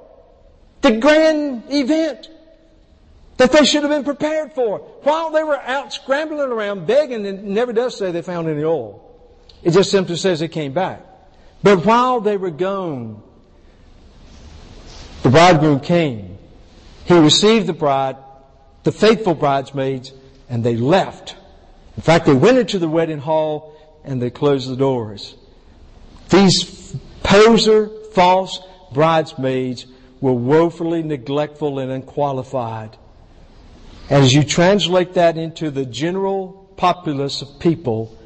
[0.81, 2.29] The grand event
[3.37, 4.79] that they should have been prepared for.
[5.03, 8.63] While they were out scrambling around begging, and it never does say they found any
[8.63, 9.01] oil.
[9.63, 11.01] It just simply says they came back.
[11.63, 13.23] But while they were gone,
[15.23, 16.37] the bridegroom came.
[17.05, 18.17] He received the bride,
[18.83, 20.13] the faithful bridesmaids,
[20.49, 21.35] and they left.
[21.97, 25.35] In fact, they went into the wedding hall and they closed the doors.
[26.29, 28.61] These poser, false
[28.93, 29.85] bridesmaids
[30.21, 32.97] were woefully neglectful and unqualified.
[34.09, 38.17] As you translate that into the general populace of people,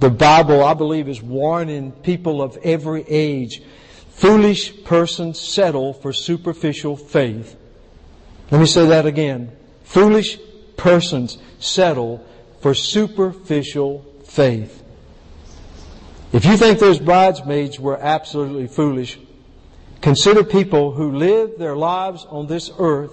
[0.00, 3.62] the Bible, I believe, is warning people of every age.
[4.10, 7.56] foolish persons settle for superficial faith.
[8.50, 9.52] Let me say that again.
[9.84, 10.38] Foolish
[10.76, 12.24] persons settle
[12.60, 14.82] for superficial faith.
[16.32, 19.18] If you think those bridesmaids were absolutely foolish,
[20.00, 23.12] consider people who live their lives on this earth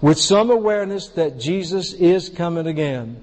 [0.00, 3.22] with some awareness that Jesus is coming again.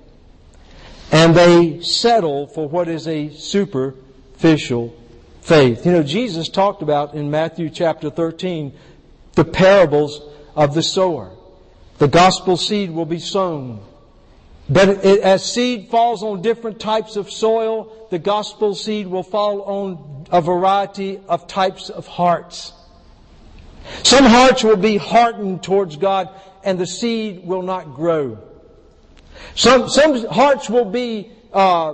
[1.11, 4.93] And they settle for what is a superficial
[5.41, 5.85] faith.
[5.85, 8.73] You know, Jesus talked about in Matthew chapter 13
[9.33, 10.21] the parables
[10.55, 11.31] of the sower.
[11.99, 13.81] The gospel seed will be sown.
[14.69, 20.25] But as seed falls on different types of soil, the gospel seed will fall on
[20.29, 22.73] a variety of types of hearts.
[24.03, 26.29] Some hearts will be hardened towards God
[26.63, 28.39] and the seed will not grow.
[29.55, 31.93] Some, some hearts will be uh,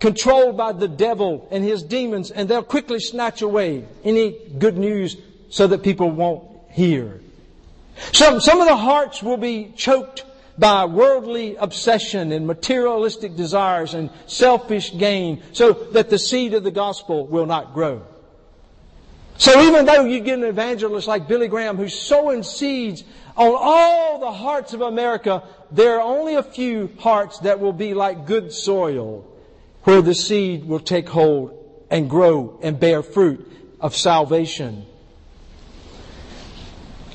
[0.00, 5.16] controlled by the devil and his demons and they'll quickly snatch away any good news
[5.50, 7.20] so that people won't hear.
[8.12, 10.24] Some, some of the hearts will be choked
[10.58, 16.70] by worldly obsession and materialistic desires and selfish gain so that the seed of the
[16.70, 18.02] gospel will not grow.
[19.36, 23.02] So even though you get an evangelist like Billy Graham who's sowing seeds
[23.36, 27.94] on all the hearts of America, there are only a few hearts that will be
[27.94, 29.26] like good soil
[29.82, 34.86] where the seed will take hold and grow and bear fruit of salvation.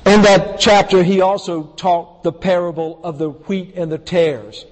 [0.09, 4.65] In that chapter, he also taught the parable of the wheat and the tares,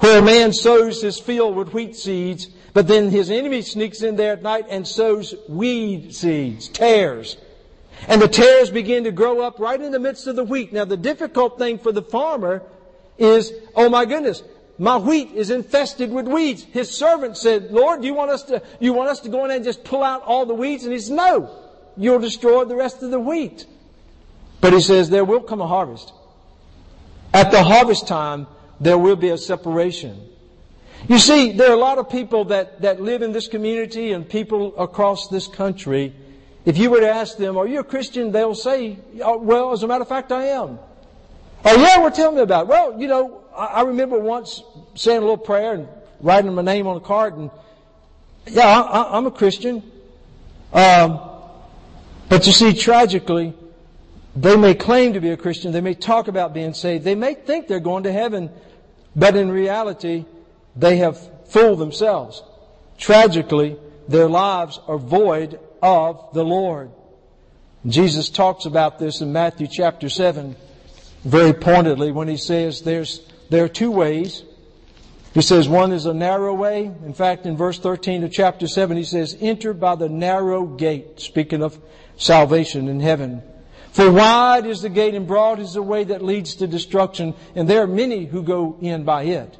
[0.00, 4.16] where a man sows his field with wheat seeds, but then his enemy sneaks in
[4.16, 7.36] there at night and sows weed seeds, tares.
[8.08, 10.72] And the tares begin to grow up right in the midst of the wheat.
[10.72, 12.60] Now the difficult thing for the farmer
[13.18, 14.42] is, oh my goodness,
[14.78, 16.64] my wheat is infested with weeds.
[16.64, 19.52] His servant said, Lord, do you want us to, you want us to go in
[19.52, 20.82] and just pull out all the weeds?
[20.82, 21.56] And he said, no,
[21.96, 23.66] you'll destroy the rest of the wheat.
[24.60, 26.12] But he says there will come a harvest.
[27.32, 28.46] At the harvest time,
[28.80, 30.28] there will be a separation.
[31.08, 34.28] You see, there are a lot of people that, that live in this community and
[34.28, 36.14] people across this country.
[36.64, 38.32] If you were to ask them, are you a Christian?
[38.32, 40.78] They'll say, oh, well, as a matter of fact, I am.
[41.64, 42.68] Oh yeah, well tell me about it.
[42.68, 44.62] Well, you know, I, I remember once
[44.94, 45.88] saying a little prayer and
[46.20, 47.50] writing my name on a card and
[48.46, 49.82] yeah, I, am a Christian.
[50.72, 51.20] Um,
[52.28, 53.54] but you see, tragically,
[54.36, 55.72] they may claim to be a Christian.
[55.72, 57.04] They may talk about being saved.
[57.04, 58.50] They may think they're going to heaven,
[59.16, 60.24] but in reality,
[60.76, 62.42] they have fooled themselves.
[62.98, 63.76] Tragically,
[64.08, 66.90] their lives are void of the Lord.
[67.86, 70.54] Jesus talks about this in Matthew chapter 7
[71.24, 74.42] very pointedly when he says there's, there are two ways.
[75.34, 76.84] He says one is a narrow way.
[76.84, 81.20] In fact, in verse 13 of chapter 7, he says, enter by the narrow gate,
[81.20, 81.78] speaking of
[82.16, 83.42] salvation in heaven.
[83.92, 87.68] For wide is the gate and broad is the way that leads to destruction, and
[87.68, 89.56] there are many who go in by it.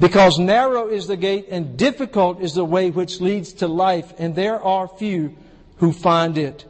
[0.00, 4.34] Because narrow is the gate and difficult is the way which leads to life, and
[4.34, 5.36] there are few
[5.78, 6.64] who find it.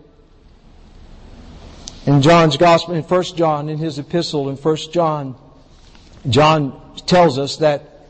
[2.07, 5.37] In John's Gospel, in 1 John, in his epistle in 1 John,
[6.29, 8.07] John tells us that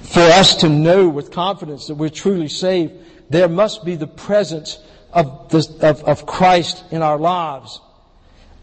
[0.00, 2.94] for us to know with confidence that we're truly saved,
[3.28, 4.78] there must be the presence
[5.16, 7.80] of, of, of Christ in our lives.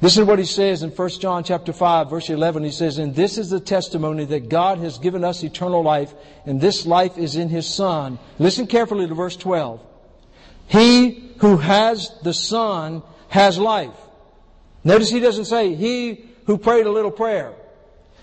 [0.02, 2.64] This is what he says in 1 John chapter 5 verse 11.
[2.64, 6.14] He says, And this is the testimony that God has given us eternal life,
[6.46, 8.20] and this life is in his Son.
[8.38, 9.82] Listen carefully to verse 12.
[10.68, 13.96] He who has the Son has life.
[14.84, 17.54] Notice he doesn't say, he who prayed a little prayer.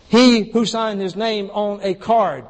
[0.09, 2.45] He who signed his name on a card.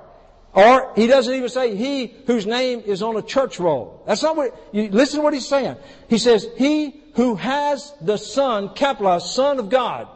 [0.52, 4.02] Or he doesn't even say he whose name is on a church roll.
[4.06, 5.76] That's not what, you listen to what he's saying.
[6.08, 10.08] He says, he who has the Son, capitalized, Son of God,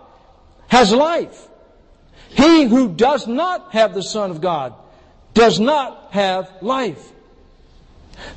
[0.68, 1.48] has life.
[2.30, 4.74] He who does not have the Son of God
[5.34, 7.12] does not have life.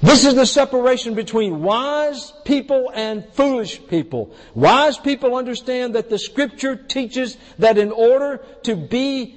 [0.02, 4.36] This is the separation between wise people and foolish people.
[4.56, 9.37] Wise people understand that the scripture teaches that in order to be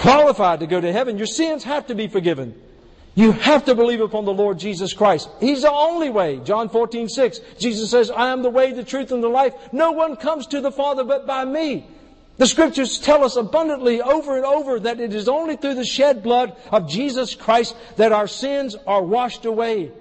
[0.00, 1.18] qualified to go to heaven.
[1.18, 2.54] Your sins have to be forgiven.
[3.14, 5.28] You have to believe upon the Lord Jesus Christ.
[5.40, 6.40] He's the only way.
[6.42, 7.40] John 14, 6.
[7.58, 9.54] Jesus says, I am the way, the truth, and the life.
[9.72, 11.86] No one comes to the Father but by me.
[12.38, 16.22] The scriptures tell us abundantly over and over that it is only through the shed
[16.22, 19.92] blood of Jesus Christ that our sins are washed away.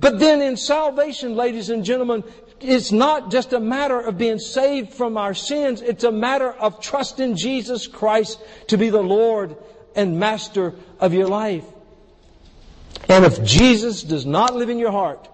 [0.00, 2.24] But then in salvation, ladies and gentlemen,
[2.60, 5.82] it's not just a matter of being saved from our sins.
[5.82, 9.56] It's a matter of trusting Jesus Christ to be the Lord
[9.94, 11.64] and Master of your life.
[13.08, 15.28] And if Jesus does not live in your heart,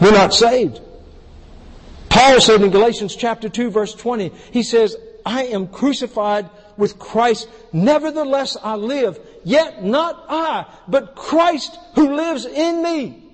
[0.00, 0.80] we're not saved.
[2.08, 7.48] Paul said in Galatians chapter 2 verse 20, he says, I am crucified with Christ.
[7.72, 9.18] Nevertheless I live.
[9.44, 13.25] Yet not I, but Christ who lives in me.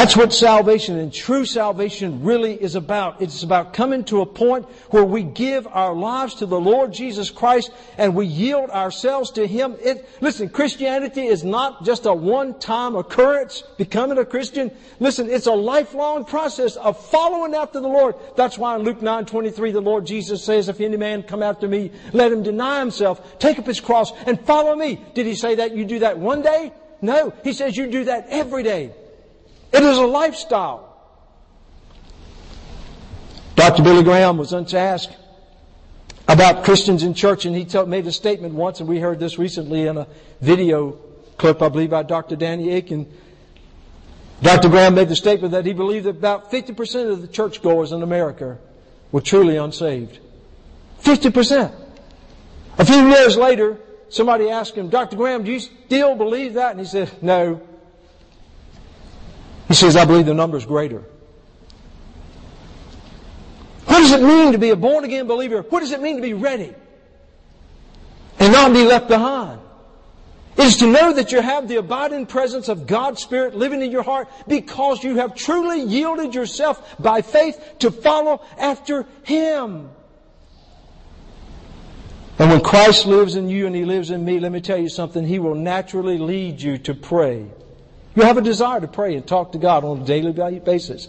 [0.00, 3.20] That's what salvation and true salvation really is about.
[3.20, 7.28] It's about coming to a point where we give our lives to the Lord Jesus
[7.28, 9.76] Christ and we yield ourselves to Him.
[9.78, 14.70] It, listen, Christianity is not just a one-time occurrence, becoming a Christian.
[15.00, 18.14] Listen, it's a lifelong process of following after the Lord.
[18.36, 21.68] That's why in Luke 9, 23, the Lord Jesus says, if any man come after
[21.68, 25.04] me, let him deny himself, take up his cross, and follow me.
[25.12, 26.72] Did He say that you do that one day?
[27.02, 27.34] No.
[27.44, 28.94] He says you do that every day.
[29.72, 30.86] It is a lifestyle.
[33.54, 33.82] Dr.
[33.82, 35.16] Billy Graham was once asked
[36.26, 39.86] about Christians in church, and he made a statement once, and we heard this recently
[39.86, 40.06] in a
[40.40, 40.98] video
[41.36, 42.36] clip, I believe, by Dr.
[42.36, 43.06] Danny Akin.
[44.42, 44.68] Dr.
[44.68, 48.58] Graham made the statement that he believed that about 50% of the churchgoers in America
[49.12, 50.18] were truly unsaved.
[51.02, 51.74] 50%.
[52.78, 55.16] A few years later, somebody asked him, Dr.
[55.16, 56.70] Graham, do you still believe that?
[56.70, 57.60] And he said, no.
[59.70, 61.04] He says, I believe the number is greater.
[63.84, 65.62] What does it mean to be a born again believer?
[65.62, 66.74] What does it mean to be ready
[68.40, 69.60] and not be left behind?
[70.56, 73.92] It is to know that you have the abiding presence of God's Spirit living in
[73.92, 79.88] your heart because you have truly yielded yourself by faith to follow after Him.
[82.40, 84.88] And when Christ lives in you and He lives in me, let me tell you
[84.88, 87.46] something, He will naturally lead you to pray.
[88.14, 91.08] You have a desire to pray and talk to God on a daily basis.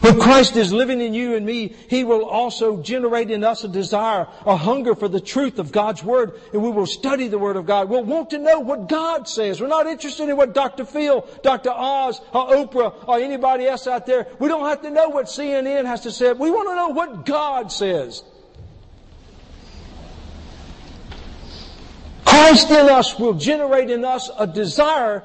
[0.00, 3.68] When Christ is living in you and me, He will also generate in us a
[3.68, 7.56] desire, a hunger for the truth of God's Word, and we will study the Word
[7.56, 7.88] of God.
[7.88, 9.60] We'll want to know what God says.
[9.60, 10.84] We're not interested in what Dr.
[10.84, 11.70] Phil, Dr.
[11.70, 14.26] Oz, or Oprah, or anybody else out there.
[14.38, 16.32] We don't have to know what CNN has to say.
[16.32, 18.22] We want to know what God says.
[22.24, 25.22] Christ in us will generate in us a desire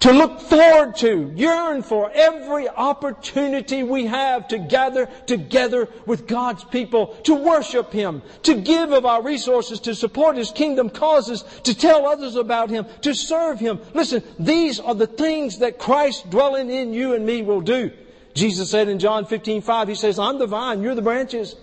[0.00, 6.62] to look forward to, yearn for every opportunity we have to gather together with God's
[6.64, 11.74] people, to worship Him, to give of our resources to support His kingdom causes, to
[11.74, 13.80] tell others about Him, to serve Him.
[13.94, 17.90] Listen, these are the things that Christ dwelling in you and me will do.
[18.34, 21.56] Jesus said in John 15, 5, He says, I'm the vine, you're the branches.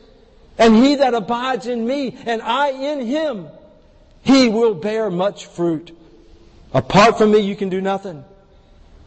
[0.58, 3.48] And he that abides in me and I in him,
[4.24, 5.98] he will bear much fruit.
[6.74, 8.24] Apart from me, you can do nothing.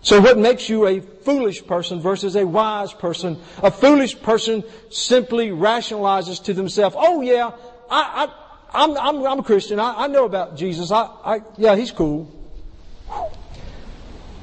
[0.02, 3.40] So what makes you a foolish person versus a wise person?
[3.62, 7.52] A foolish person simply rationalizes to themselves, oh yeah,
[7.90, 9.80] I, I, I'm, I'm, I'm a Christian.
[9.80, 10.90] I, I know about Jesus.
[10.90, 12.30] I, I, yeah, he's cool.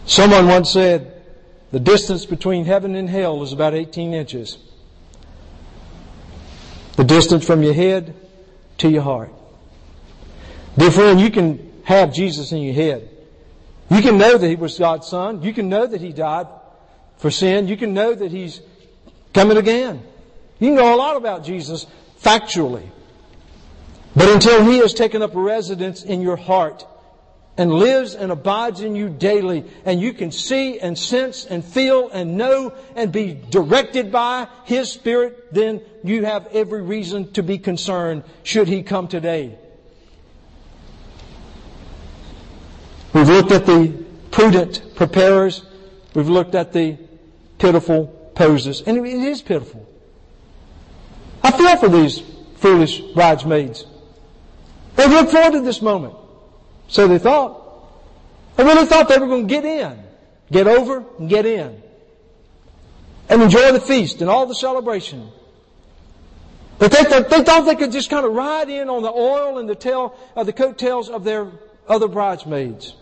[0.07, 1.21] Someone once said,
[1.71, 4.57] the distance between heaven and hell is about 18 inches.
[6.97, 8.15] The distance from your head
[8.79, 9.31] to your heart.
[10.75, 13.09] Dear friend, you can have Jesus in your head.
[13.91, 15.41] You can know that He was God's Son.
[15.41, 16.47] You can know that He died
[17.17, 17.67] for sin.
[17.67, 18.61] You can know that He's
[19.33, 20.01] coming again.
[20.59, 21.85] You can know a lot about Jesus
[22.21, 22.87] factually.
[24.15, 26.87] But until He has taken up a residence in your heart
[27.57, 32.09] and lives and abides in you daily, and you can see and sense and feel
[32.11, 37.57] and know and be directed by His Spirit, then you have every reason to be
[37.57, 39.57] concerned should He come today.
[43.13, 45.63] We've looked at the prudent preparers.
[46.13, 46.97] We've looked at the
[47.57, 48.81] pitiful posers.
[48.81, 49.87] And it is pitiful.
[51.43, 52.21] I feel for these
[52.57, 53.85] foolish bridesmaids.
[54.95, 56.15] They looked forward to this moment.
[56.87, 57.57] So they thought.
[58.55, 60.03] They really thought they were going to get in.
[60.51, 61.81] Get over and get in.
[63.29, 65.29] And enjoy the feast and all the celebration.
[66.77, 69.69] But they, they thought they could just kind of ride in on the oil and
[69.69, 71.47] the tail, uh, the coattails of their
[71.87, 72.95] other bridesmaids.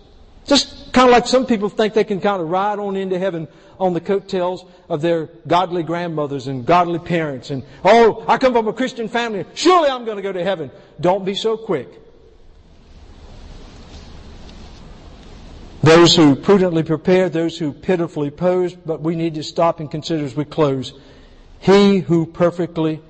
[0.50, 3.48] Just kind of like some people think they can kind of ride on into heaven
[3.80, 7.52] on the coattails of their godly grandmothers and godly parents.
[7.52, 9.46] And, oh, I come from a Christian family.
[9.54, 10.72] Surely I'm going to go to heaven.
[11.00, 11.88] Don't be so quick.
[15.84, 20.26] Those who prudently prepare, those who pitifully pose, but we need to stop and consider
[20.26, 20.94] as we close.
[21.60, 23.02] He who perfectly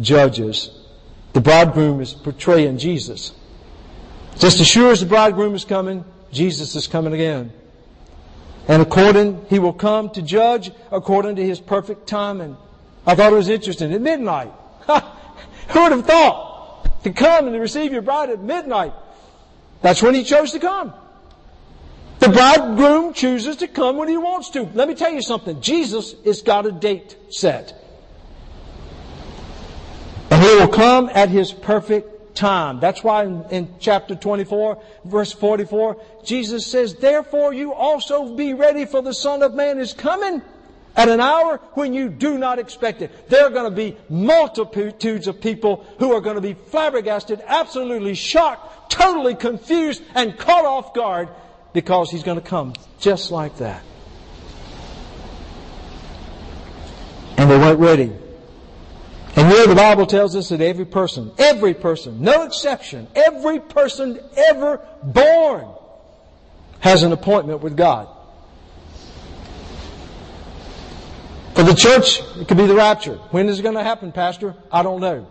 [0.00, 0.70] judges.
[1.34, 3.32] The bridegroom is portraying Jesus.
[4.38, 7.52] Just as sure as the bridegroom is coming, Jesus is coming again.
[8.66, 12.56] And according, He will come to judge according to His perfect timing.
[13.06, 13.92] I thought it was interesting.
[13.92, 14.52] At midnight.
[15.68, 18.92] Who would have thought to come and to receive your bride at midnight?
[19.80, 20.92] That's when He chose to come.
[22.18, 24.64] The bridegroom chooses to come when he wants to.
[24.74, 25.60] Let me tell you something.
[25.60, 27.74] Jesus has got a date set.
[30.30, 32.80] And he will come at his perfect time.
[32.80, 38.86] That's why in, in, chapter 24, verse 44, Jesus says, Therefore you also be ready
[38.86, 40.40] for the Son of Man is coming
[40.96, 43.28] at an hour when you do not expect it.
[43.28, 48.14] There are going to be multitudes of people who are going to be flabbergasted, absolutely
[48.14, 51.28] shocked, totally confused, and caught off guard
[51.72, 53.82] because he's going to come just like that.
[57.36, 58.12] And they weren't ready.
[59.38, 64.18] And here the Bible tells us that every person, every person, no exception, every person
[64.36, 65.68] ever born
[66.80, 68.08] has an appointment with God.
[71.54, 73.14] For the church, it could be the rapture.
[73.30, 74.56] When is it going to happen, Pastor?
[74.72, 75.28] I don't know.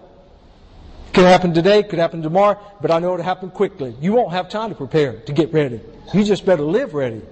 [1.08, 3.94] It could happen today, it could happen tomorrow, but I know it'll happen quickly.
[4.00, 5.82] You won't have time to prepare, to get ready.
[6.14, 7.24] You just better live ready.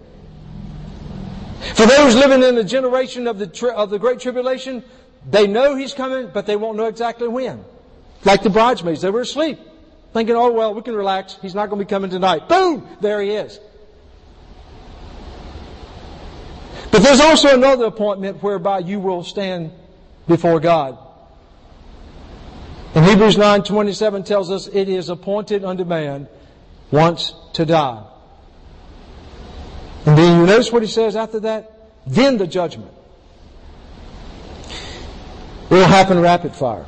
[1.75, 4.83] For those living in the generation of the, tri- of the Great Tribulation,
[5.29, 7.63] they know He's coming, but they won't know exactly when.
[8.23, 9.59] Like the bridesmaids, they were asleep,
[10.13, 11.37] thinking, oh well, we can relax.
[11.41, 12.49] He's not going to be coming tonight.
[12.49, 12.87] Boom!
[13.01, 13.59] There He is.
[16.91, 19.71] But there's also another appointment whereby you will stand
[20.27, 20.97] before God.
[22.95, 26.29] And Hebrews 9:27 tells us it is appointed unto man
[26.91, 28.01] once to die.
[30.05, 31.89] And then you notice what he says after that?
[32.07, 32.91] Then the judgment.
[35.69, 36.85] It will happen rapid fire.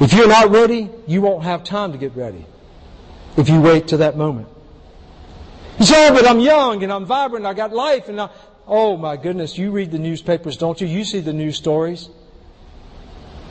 [0.00, 2.46] If you're not ready, you won't have time to get ready.
[3.36, 4.48] If you wait to that moment.
[5.78, 8.30] You say, oh, but I'm young and I'm vibrant, I got life and I,
[8.66, 10.86] oh my goodness, you read the newspapers, don't you?
[10.86, 12.08] You see the news stories.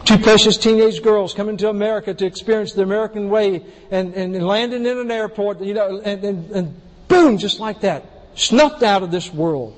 [0.06, 4.86] Two precious teenage girls coming to America to experience the American way and, and landing
[4.86, 8.04] in an airport, you know, and, and, and boom, just like that,
[8.36, 9.78] snuffed out of this world.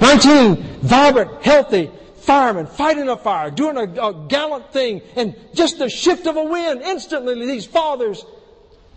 [0.00, 1.90] 19 vibrant, healthy
[2.20, 6.44] firemen fighting a fire, doing a, a gallant thing, and just the shift of a
[6.44, 8.24] wind, instantly these fathers,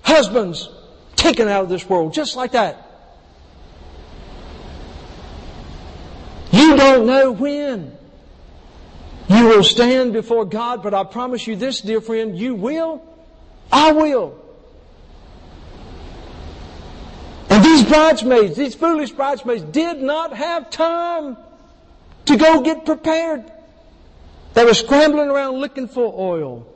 [0.01, 0.69] husbands,
[1.15, 2.89] taken out of this world, just like that.
[6.51, 7.97] You don't know when
[9.29, 13.01] you will stand before God, but I promise you this, dear friend, you will.
[13.71, 14.39] I will.
[17.49, 21.37] And these bridesmaids, these foolish bridesmaids, did not have time
[22.25, 23.51] to go get prepared.
[24.53, 26.67] They were scrambling around looking for oil.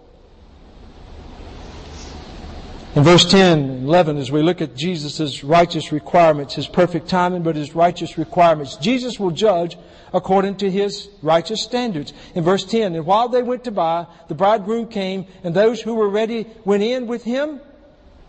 [2.95, 7.43] In verse 10 and 11, as we look at Jesus' righteous requirements, his perfect timing,
[7.43, 9.77] but his righteous requirements, Jesus will judge
[10.13, 12.11] according to his righteous standards.
[12.33, 15.93] In verse 10, and while they went to buy, the bridegroom came, and those who
[15.93, 17.61] were ready went in with him.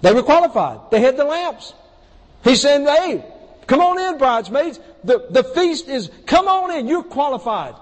[0.03, 0.91] They were qualified.
[0.91, 1.73] They had the lamps.
[2.45, 3.25] He's saying, hey,
[3.69, 4.81] come on in, bridesmaids.
[5.05, 6.89] The, the feast is, come on in.
[6.89, 7.75] You're qualified.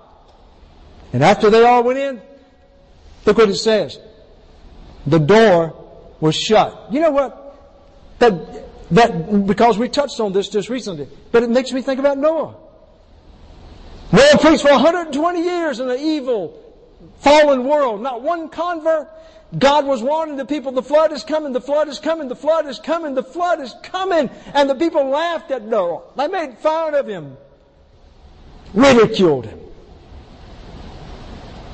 [1.14, 2.20] And after they all went in,
[3.24, 3.98] look what it says.
[5.06, 5.86] The door
[6.20, 6.92] was shut.
[6.92, 7.42] You know what?
[8.18, 12.18] That, that, because we touched on this just recently, but it makes me think about
[12.18, 12.56] Noah.
[14.12, 16.62] Noah preached for 120 years in an evil,
[17.20, 18.02] fallen world.
[18.02, 19.08] Not one convert.
[19.56, 22.66] God was warning the people, the flood is coming, the flood is coming, the flood
[22.66, 24.28] is coming, the flood is coming.
[24.54, 26.02] And the people laughed at Noah.
[26.16, 27.36] They made fun of him.
[28.74, 29.60] Ridiculed him.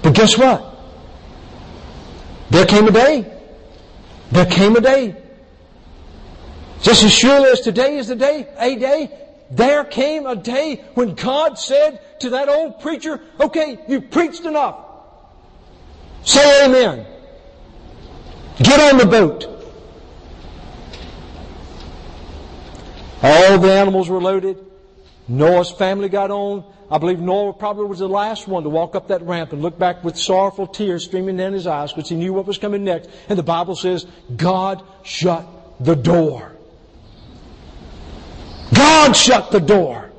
[0.02, 0.68] But guess what?
[2.50, 3.32] There came a day
[4.32, 5.14] there came a day.
[6.80, 9.10] Just as surely as today is the day, a day,
[9.50, 14.80] there came a day when God said to that old preacher, okay, you've preached enough.
[16.24, 17.06] Say amen.
[18.62, 19.46] Get on the boat.
[23.22, 24.58] All the animals were loaded.
[25.28, 26.64] Noah's family got on.
[26.90, 29.78] I believe Noah probably was the last one to walk up that ramp and look
[29.78, 33.08] back with sorrowful tears streaming down his eyes because he knew what was coming next.
[33.28, 34.06] And the Bible says,
[34.36, 35.46] God shut
[35.80, 36.52] the door.
[38.74, 40.11] God shut the door.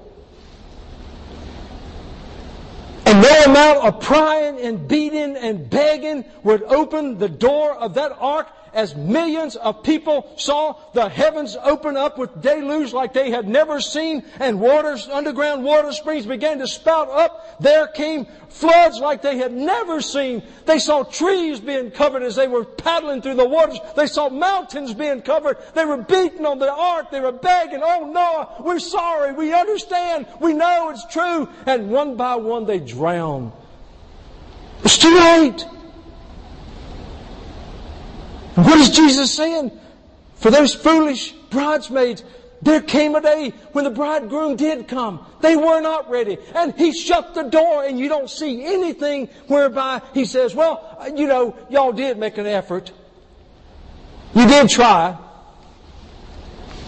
[3.06, 8.16] And no amount of prying and beating and begging would open the door of that
[8.20, 13.48] ark as millions of people saw the heavens open up with deluge like they had
[13.48, 19.22] never seen and waters, underground water springs began to spout up, there came floods like
[19.22, 20.44] they had never seen.
[20.66, 23.80] They saw trees being covered as they were paddling through the waters.
[23.96, 25.58] They saw mountains being covered.
[25.74, 27.12] They were beaten on the ark.
[27.12, 29.34] They were begging, Oh Noah, we're sorry.
[29.34, 30.28] We understand.
[30.40, 31.50] We know it's true.
[31.66, 33.52] And one by one they drowned.
[34.84, 35.66] It's too late.
[38.56, 39.72] What Jesus saying?
[40.36, 42.24] For those foolish bridesmaids,
[42.64, 45.26] There came a day when the bridegroom did come.
[45.41, 46.38] They were not ready.
[46.56, 51.28] And he shut the door and you don't see anything whereby he says, well, you
[51.28, 52.91] know, y'all did make an effort.
[54.34, 55.18] You did try.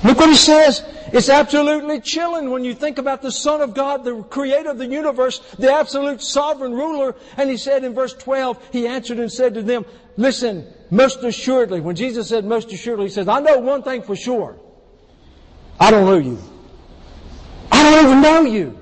[0.06, 0.82] Look what he says.
[1.16, 4.86] It's absolutely chilling when you think about the Son of God, the creator of the
[4.86, 7.16] universe, the absolute sovereign ruler.
[7.38, 9.86] And he said in verse 12, he answered and said to them,
[10.18, 14.18] listen, most assuredly, when Jesus said most assuredly, he says, I know one thing for
[14.18, 14.60] sure.
[15.80, 16.38] I don't know you.
[17.72, 18.78] I don't even know you.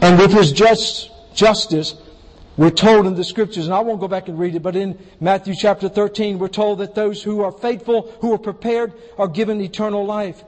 [0.00, 1.96] And with his just justice,
[2.56, 4.98] we're told in the scriptures, and I won't go back and read it, but in
[5.20, 9.60] Matthew chapter 13, we're told that those who are faithful, who are prepared, are given
[9.60, 10.44] eternal life.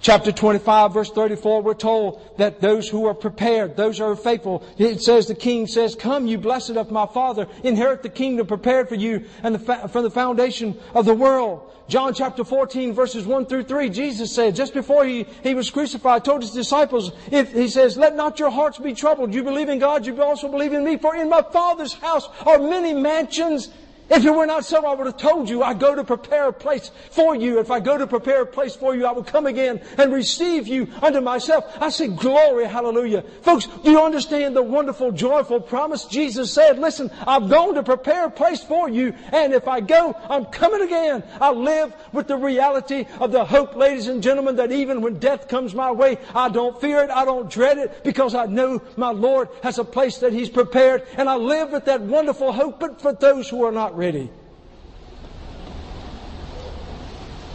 [0.00, 4.62] Chapter 25 verse 34, we're told that those who are prepared, those who are faithful,
[4.78, 8.88] it says the king says, come you blessed of my father, inherit the kingdom prepared
[8.88, 11.72] for you and the, from the foundation of the world.
[11.88, 16.24] John chapter 14 verses 1 through 3, Jesus said, just before he, he was crucified,
[16.24, 19.32] told his disciples, if, he says, let not your hearts be troubled.
[19.32, 20.98] You believe in God, you also believe in me.
[20.98, 23.70] For in my father's house are many mansions.
[24.08, 26.52] If it were not so, I would have told you, I go to prepare a
[26.52, 27.58] place for you.
[27.58, 30.68] If I go to prepare a place for you, I will come again and receive
[30.68, 31.64] you unto myself.
[31.80, 33.22] I say, glory, hallelujah.
[33.42, 36.78] Folks, do you understand the wonderful, joyful promise Jesus said?
[36.78, 40.82] Listen, I've gone to prepare a place for you, and if I go, I'm coming
[40.82, 41.24] again.
[41.40, 45.48] I live with the reality of the hope, ladies and gentlemen, that even when death
[45.48, 49.10] comes my way, I don't fear it, I don't dread it, because I know my
[49.10, 53.00] Lord has a place that He's prepared, and I live with that wonderful hope, but
[53.00, 54.30] for those who are not ready.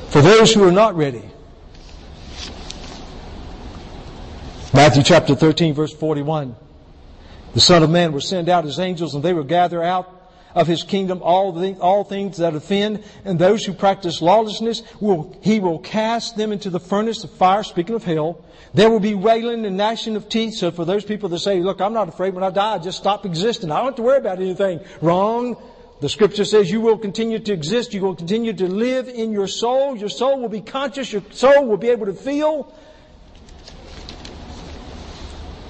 [0.09, 1.23] For those who are not ready.
[4.73, 6.55] Matthew chapter 13 verse 41.
[7.53, 10.09] The Son of Man will send out His angels and they will gather out
[10.55, 15.37] of His kingdom all, the, all things that offend and those who practice lawlessness will,
[15.41, 18.43] He will cast them into the furnace of fire, speaking of hell.
[18.73, 20.55] There will be wailing and gnashing of teeth.
[20.55, 22.97] So for those people that say, look, I'm not afraid when I die, I just
[22.97, 23.71] stop existing.
[23.71, 24.79] I don't have to worry about anything.
[25.01, 25.57] Wrong.
[26.01, 27.93] The scripture says you will continue to exist.
[27.93, 29.95] You will continue to live in your soul.
[29.95, 31.13] Your soul will be conscious.
[31.13, 32.73] Your soul will be able to feel.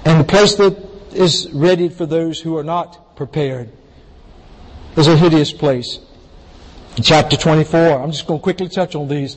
[0.06, 0.74] And the place that
[1.12, 3.70] is ready for those who are not prepared
[4.96, 5.98] is a hideous place.
[6.96, 9.36] In chapter 24, I'm just going to quickly touch on these.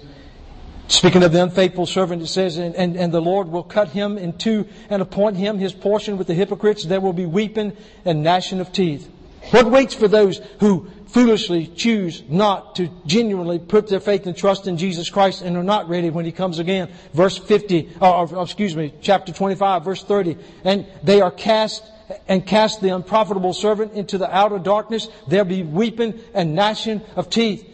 [0.88, 4.18] Speaking of the unfaithful servant, it says, and, and, and, the Lord will cut him
[4.18, 6.86] in two and appoint him his portion with the hypocrites.
[6.86, 7.76] There will be weeping
[8.06, 9.10] and gnashing of teeth.
[9.52, 14.68] What waits for those who foolishly choose not to genuinely put their faith and trust
[14.68, 16.92] in Jesus Christ and are not ready when He comes again?
[17.14, 20.38] Verse 50, uh, or, or excuse me, chapter 25, verse 30.
[20.64, 21.84] And they are cast
[22.28, 25.08] and cast the unprofitable servant into the outer darkness.
[25.28, 27.72] There be weeping and gnashing of teeth.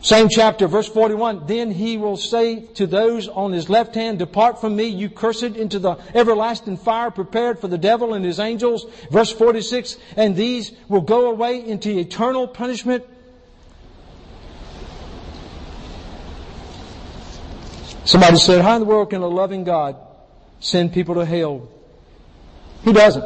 [0.00, 1.46] Same chapter, verse 41.
[1.46, 5.42] Then he will say to those on his left hand, Depart from me, you cursed,
[5.42, 8.86] into the everlasting fire prepared for the devil and his angels.
[9.10, 9.96] Verse 46.
[10.16, 13.04] And these will go away into eternal punishment.
[18.04, 19.96] Somebody said, How in the world can a loving God
[20.60, 21.68] send people to hell?
[22.84, 23.24] He doesn't.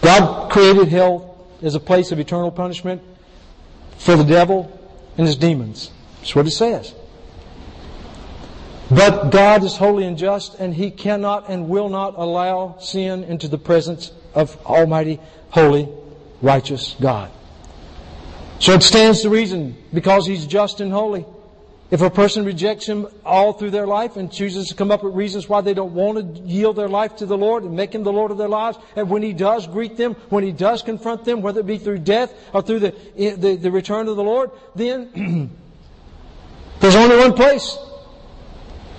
[0.00, 3.02] God created hell as a place of eternal punishment
[3.98, 4.79] for the devil
[5.16, 5.90] and his demons.
[6.18, 6.94] That's what it says.
[8.90, 13.46] But God is holy and just, and He cannot and will not allow sin into
[13.46, 15.88] the presence of Almighty, holy,
[16.42, 17.30] righteous God.
[18.58, 21.24] So it stands to reason, because He's just and holy,
[21.90, 25.14] if a person rejects Him all through their life and chooses to come up with
[25.14, 28.04] reasons why they don't want to yield their life to the Lord and make Him
[28.04, 31.24] the Lord of their lives, and when He does greet them, when He does confront
[31.24, 34.50] them, whether it be through death or through the, the, the return of the Lord,
[34.74, 35.50] then
[36.80, 37.76] there's only one place.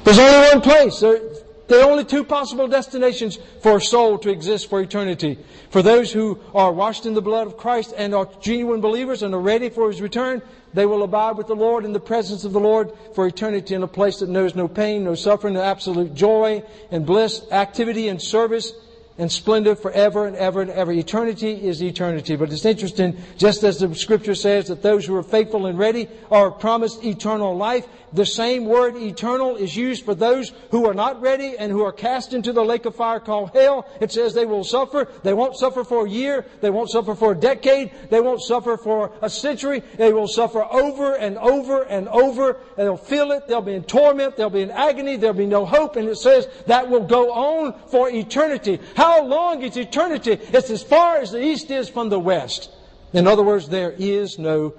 [0.03, 0.99] There's only one place.
[0.99, 1.30] There,
[1.72, 5.38] there are only two possible destinations for a soul to exist for eternity.
[5.69, 9.34] For those who are washed in the blood of Christ and are genuine believers and
[9.34, 10.41] are ready for His return,
[10.74, 13.84] they will abide with the Lord in the presence of the Lord for eternity in
[13.84, 16.61] a place that knows no pain, no suffering, no absolute joy
[16.91, 18.74] and bliss, activity and service
[19.17, 20.91] and splendor forever and ever and ever.
[20.91, 22.36] Eternity is eternity.
[22.36, 26.09] But it's interesting, just as the scripture says that those who are faithful and ready
[26.30, 31.22] are promised eternal life, the same word eternal is used for those who are not
[31.22, 33.88] ready and who are cast into the lake of fire called hell.
[34.01, 35.07] It says they will suffer.
[35.24, 36.45] They won't suffer for a year.
[36.59, 37.91] They won't suffer for a decade.
[38.09, 39.82] They won't suffer for a century.
[39.95, 42.57] They will suffer over and over and over.
[42.78, 43.47] And they'll feel it.
[43.47, 44.36] They'll be in torment.
[44.36, 45.16] They'll be in agony.
[45.16, 45.95] There'll be no hope.
[45.95, 48.80] And it says that will go on for eternity.
[48.95, 50.32] How long is eternity?
[50.32, 52.72] It's as far as the east is from the west.
[53.14, 54.74] In other words, there is no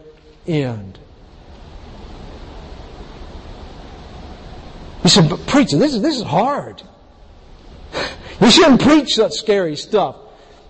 [0.47, 0.99] end.
[5.03, 6.83] You said, but preacher, this is, this is hard.
[8.41, 10.17] You shouldn't preach such scary stuff.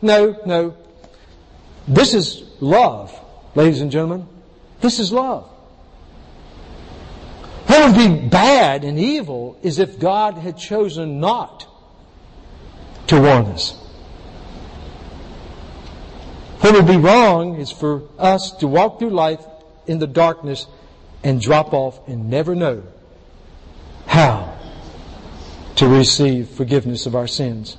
[0.01, 0.77] No, no.
[1.87, 3.19] This is love,
[3.55, 4.27] ladies and gentlemen.
[4.81, 5.49] This is love.
[7.67, 11.67] What would be bad and evil is if God had chosen not
[13.09, 13.73] to warn us.
[16.61, 19.45] What would be wrong is for us to walk through life
[19.87, 20.67] in the darkness
[21.25, 22.83] and drop off and never know
[24.07, 24.57] how
[25.77, 27.77] to receive forgiveness of our sins.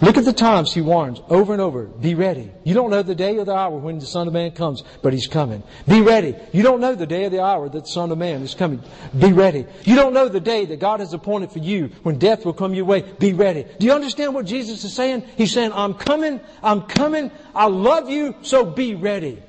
[0.00, 1.84] Look at the times he warns over and over.
[1.84, 2.52] Be ready.
[2.62, 5.12] You don't know the day or the hour when the Son of Man comes, but
[5.12, 5.64] he's coming.
[5.88, 6.36] Be ready.
[6.52, 8.80] You don't know the day or the hour that the Son of Man is coming.
[9.18, 9.66] Be ready.
[9.84, 12.74] You don't know the day that God has appointed for you when death will come
[12.74, 13.02] your way.
[13.18, 13.66] Be ready.
[13.80, 15.24] Do you understand what Jesus is saying?
[15.36, 16.40] He's saying, I'm coming.
[16.62, 17.32] I'm coming.
[17.52, 19.42] I love you, so be ready.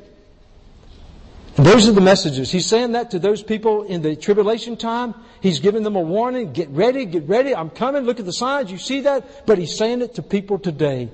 [1.63, 2.49] Those are the messages.
[2.49, 5.13] He's saying that to those people in the tribulation time.
[5.41, 6.53] He's giving them a warning.
[6.53, 7.53] Get ready, get ready.
[7.53, 8.03] I'm coming.
[8.03, 8.71] Look at the signs.
[8.71, 9.45] You see that?
[9.45, 11.09] But he's saying it to people today.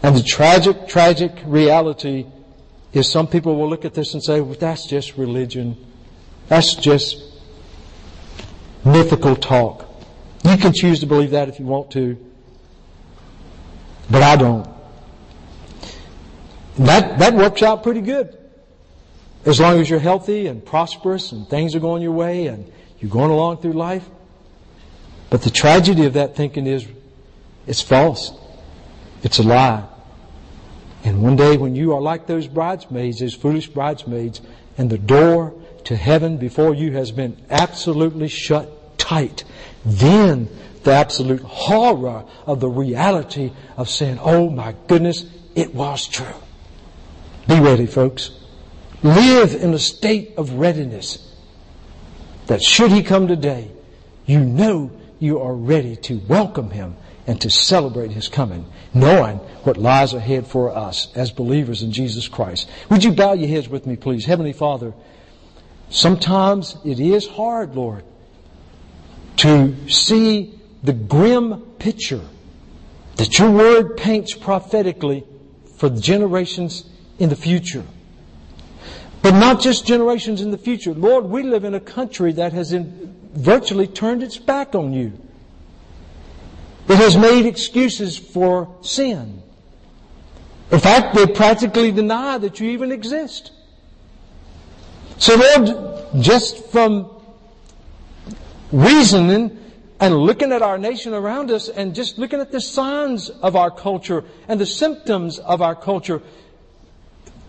[0.00, 2.26] And the tragic, tragic reality
[2.92, 5.76] is some people will look at this and say, well, that's just religion.
[6.46, 7.20] That's just
[8.84, 9.90] mythical talk.
[10.44, 12.16] You can choose to believe that if you want to.
[14.08, 14.75] But I don't.
[16.78, 18.36] That, that works out pretty good.
[19.44, 23.10] As long as you're healthy and prosperous and things are going your way and you're
[23.10, 24.06] going along through life.
[25.30, 26.86] But the tragedy of that thinking is
[27.66, 28.32] it's false.
[29.22, 29.84] It's a lie.
[31.04, 34.40] And one day when you are like those bridesmaids, those foolish bridesmaids,
[34.76, 35.54] and the door
[35.84, 39.44] to heaven before you has been absolutely shut tight,
[39.84, 40.48] then
[40.82, 45.24] the absolute horror of the reality of sin, oh my goodness,
[45.54, 46.26] it was true.
[47.48, 48.32] Be ready, folks.
[49.02, 51.32] Live in a state of readiness
[52.46, 53.70] that should he come today,
[54.24, 54.90] you know
[55.20, 60.46] you are ready to welcome him and to celebrate his coming, knowing what lies ahead
[60.46, 62.68] for us as believers in Jesus Christ.
[62.90, 64.24] Would you bow your heads with me, please?
[64.24, 64.92] Heavenly Father,
[65.88, 68.04] sometimes it is hard, Lord,
[69.38, 72.22] to see the grim picture
[73.16, 75.24] that your word paints prophetically
[75.76, 76.84] for the generations
[77.18, 77.84] in the future.
[79.22, 80.92] But not just generations in the future.
[80.92, 85.12] Lord, we live in a country that has virtually turned its back on you.
[86.88, 89.42] It has made excuses for sin.
[90.70, 93.52] In fact, they practically deny that you even exist.
[95.18, 97.10] So Lord, just from
[98.70, 99.58] reasoning
[99.98, 103.70] and looking at our nation around us and just looking at the signs of our
[103.70, 106.20] culture and the symptoms of our culture,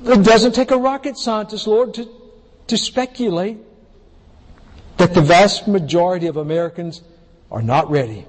[0.03, 2.07] it doesn't take a rocket scientist, Lord, to,
[2.67, 3.57] to speculate
[4.97, 7.01] that the vast majority of Americans
[7.51, 8.25] are not ready.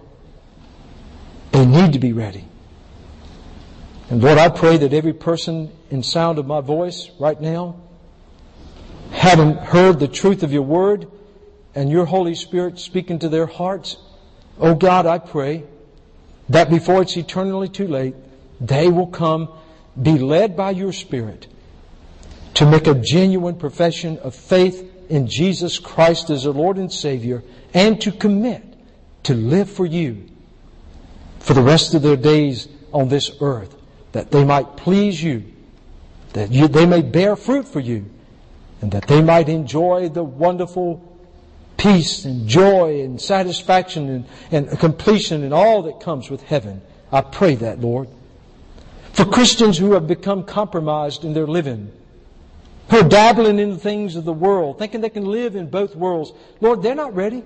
[1.53, 2.45] They need to be ready.
[4.11, 7.77] And Lord, I pray that every person in sound of my voice right now,
[9.11, 11.11] having heard the truth of your word
[11.75, 13.97] and your Holy Spirit speaking to their hearts,
[14.59, 15.65] oh God, I pray
[16.49, 18.15] that before it's eternally too late,
[18.61, 19.51] they will come,
[20.01, 21.47] be led by your Spirit,
[22.59, 27.45] to make a genuine profession of faith in Jesus Christ as their Lord and Savior
[27.73, 28.65] and to commit
[29.23, 30.29] to live for you
[31.39, 33.77] for the rest of their days on this earth
[34.11, 35.45] that they might please you,
[36.33, 38.11] that you, they may bear fruit for you,
[38.81, 41.17] and that they might enjoy the wonderful
[41.77, 46.83] peace and joy and satisfaction and, and completion and all that comes with heaven.
[47.13, 48.09] I pray that, Lord.
[49.13, 51.93] For Christians who have become compromised in their living,
[52.91, 55.95] who are dabbling in the things of the world, thinking they can live in both
[55.95, 56.33] worlds.
[56.61, 57.43] Lord, they're not ready.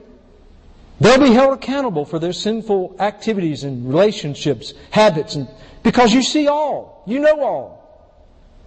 [1.01, 5.49] They'll be held accountable for their sinful activities and relationships, habits, and
[5.83, 7.03] because you see all.
[7.07, 7.83] You know all.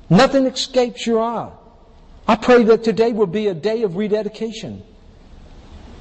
[0.09, 1.51] Nothing escapes your eye.
[2.27, 4.83] I pray that today will be a day of rededication.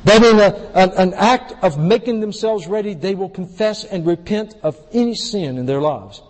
[0.04, 4.54] That in a, an, an act of making themselves ready, they will confess and repent
[4.62, 6.20] of any sin in their lives.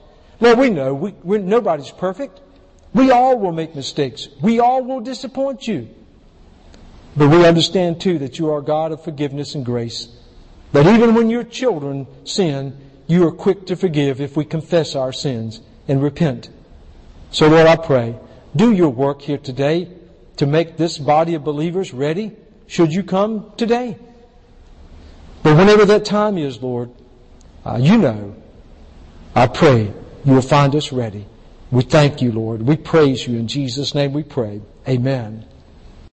[0.41, 2.41] Lord, we know we, nobody's perfect.
[2.95, 4.29] We all will make mistakes.
[4.41, 5.89] We all will disappoint you.
[7.17, 10.09] But we understand too that you are God of forgiveness and grace.
[10.73, 12.77] That even when your children sin,
[13.07, 16.49] you are quick to forgive if we confess our sins and repent.
[17.31, 18.17] So Lord, I pray,
[18.55, 19.91] do your work here today
[20.37, 22.33] to make this body of believers ready
[22.67, 23.99] should you come today.
[25.43, 26.91] But whenever that time is, Lord,
[27.65, 28.35] uh, you know,
[29.35, 29.93] I pray
[30.25, 31.27] you will find us ready.
[31.75, 32.63] We thank you, Lord.
[32.63, 33.37] We praise you.
[33.37, 34.61] In Jesus' name we pray.
[34.89, 35.45] Amen.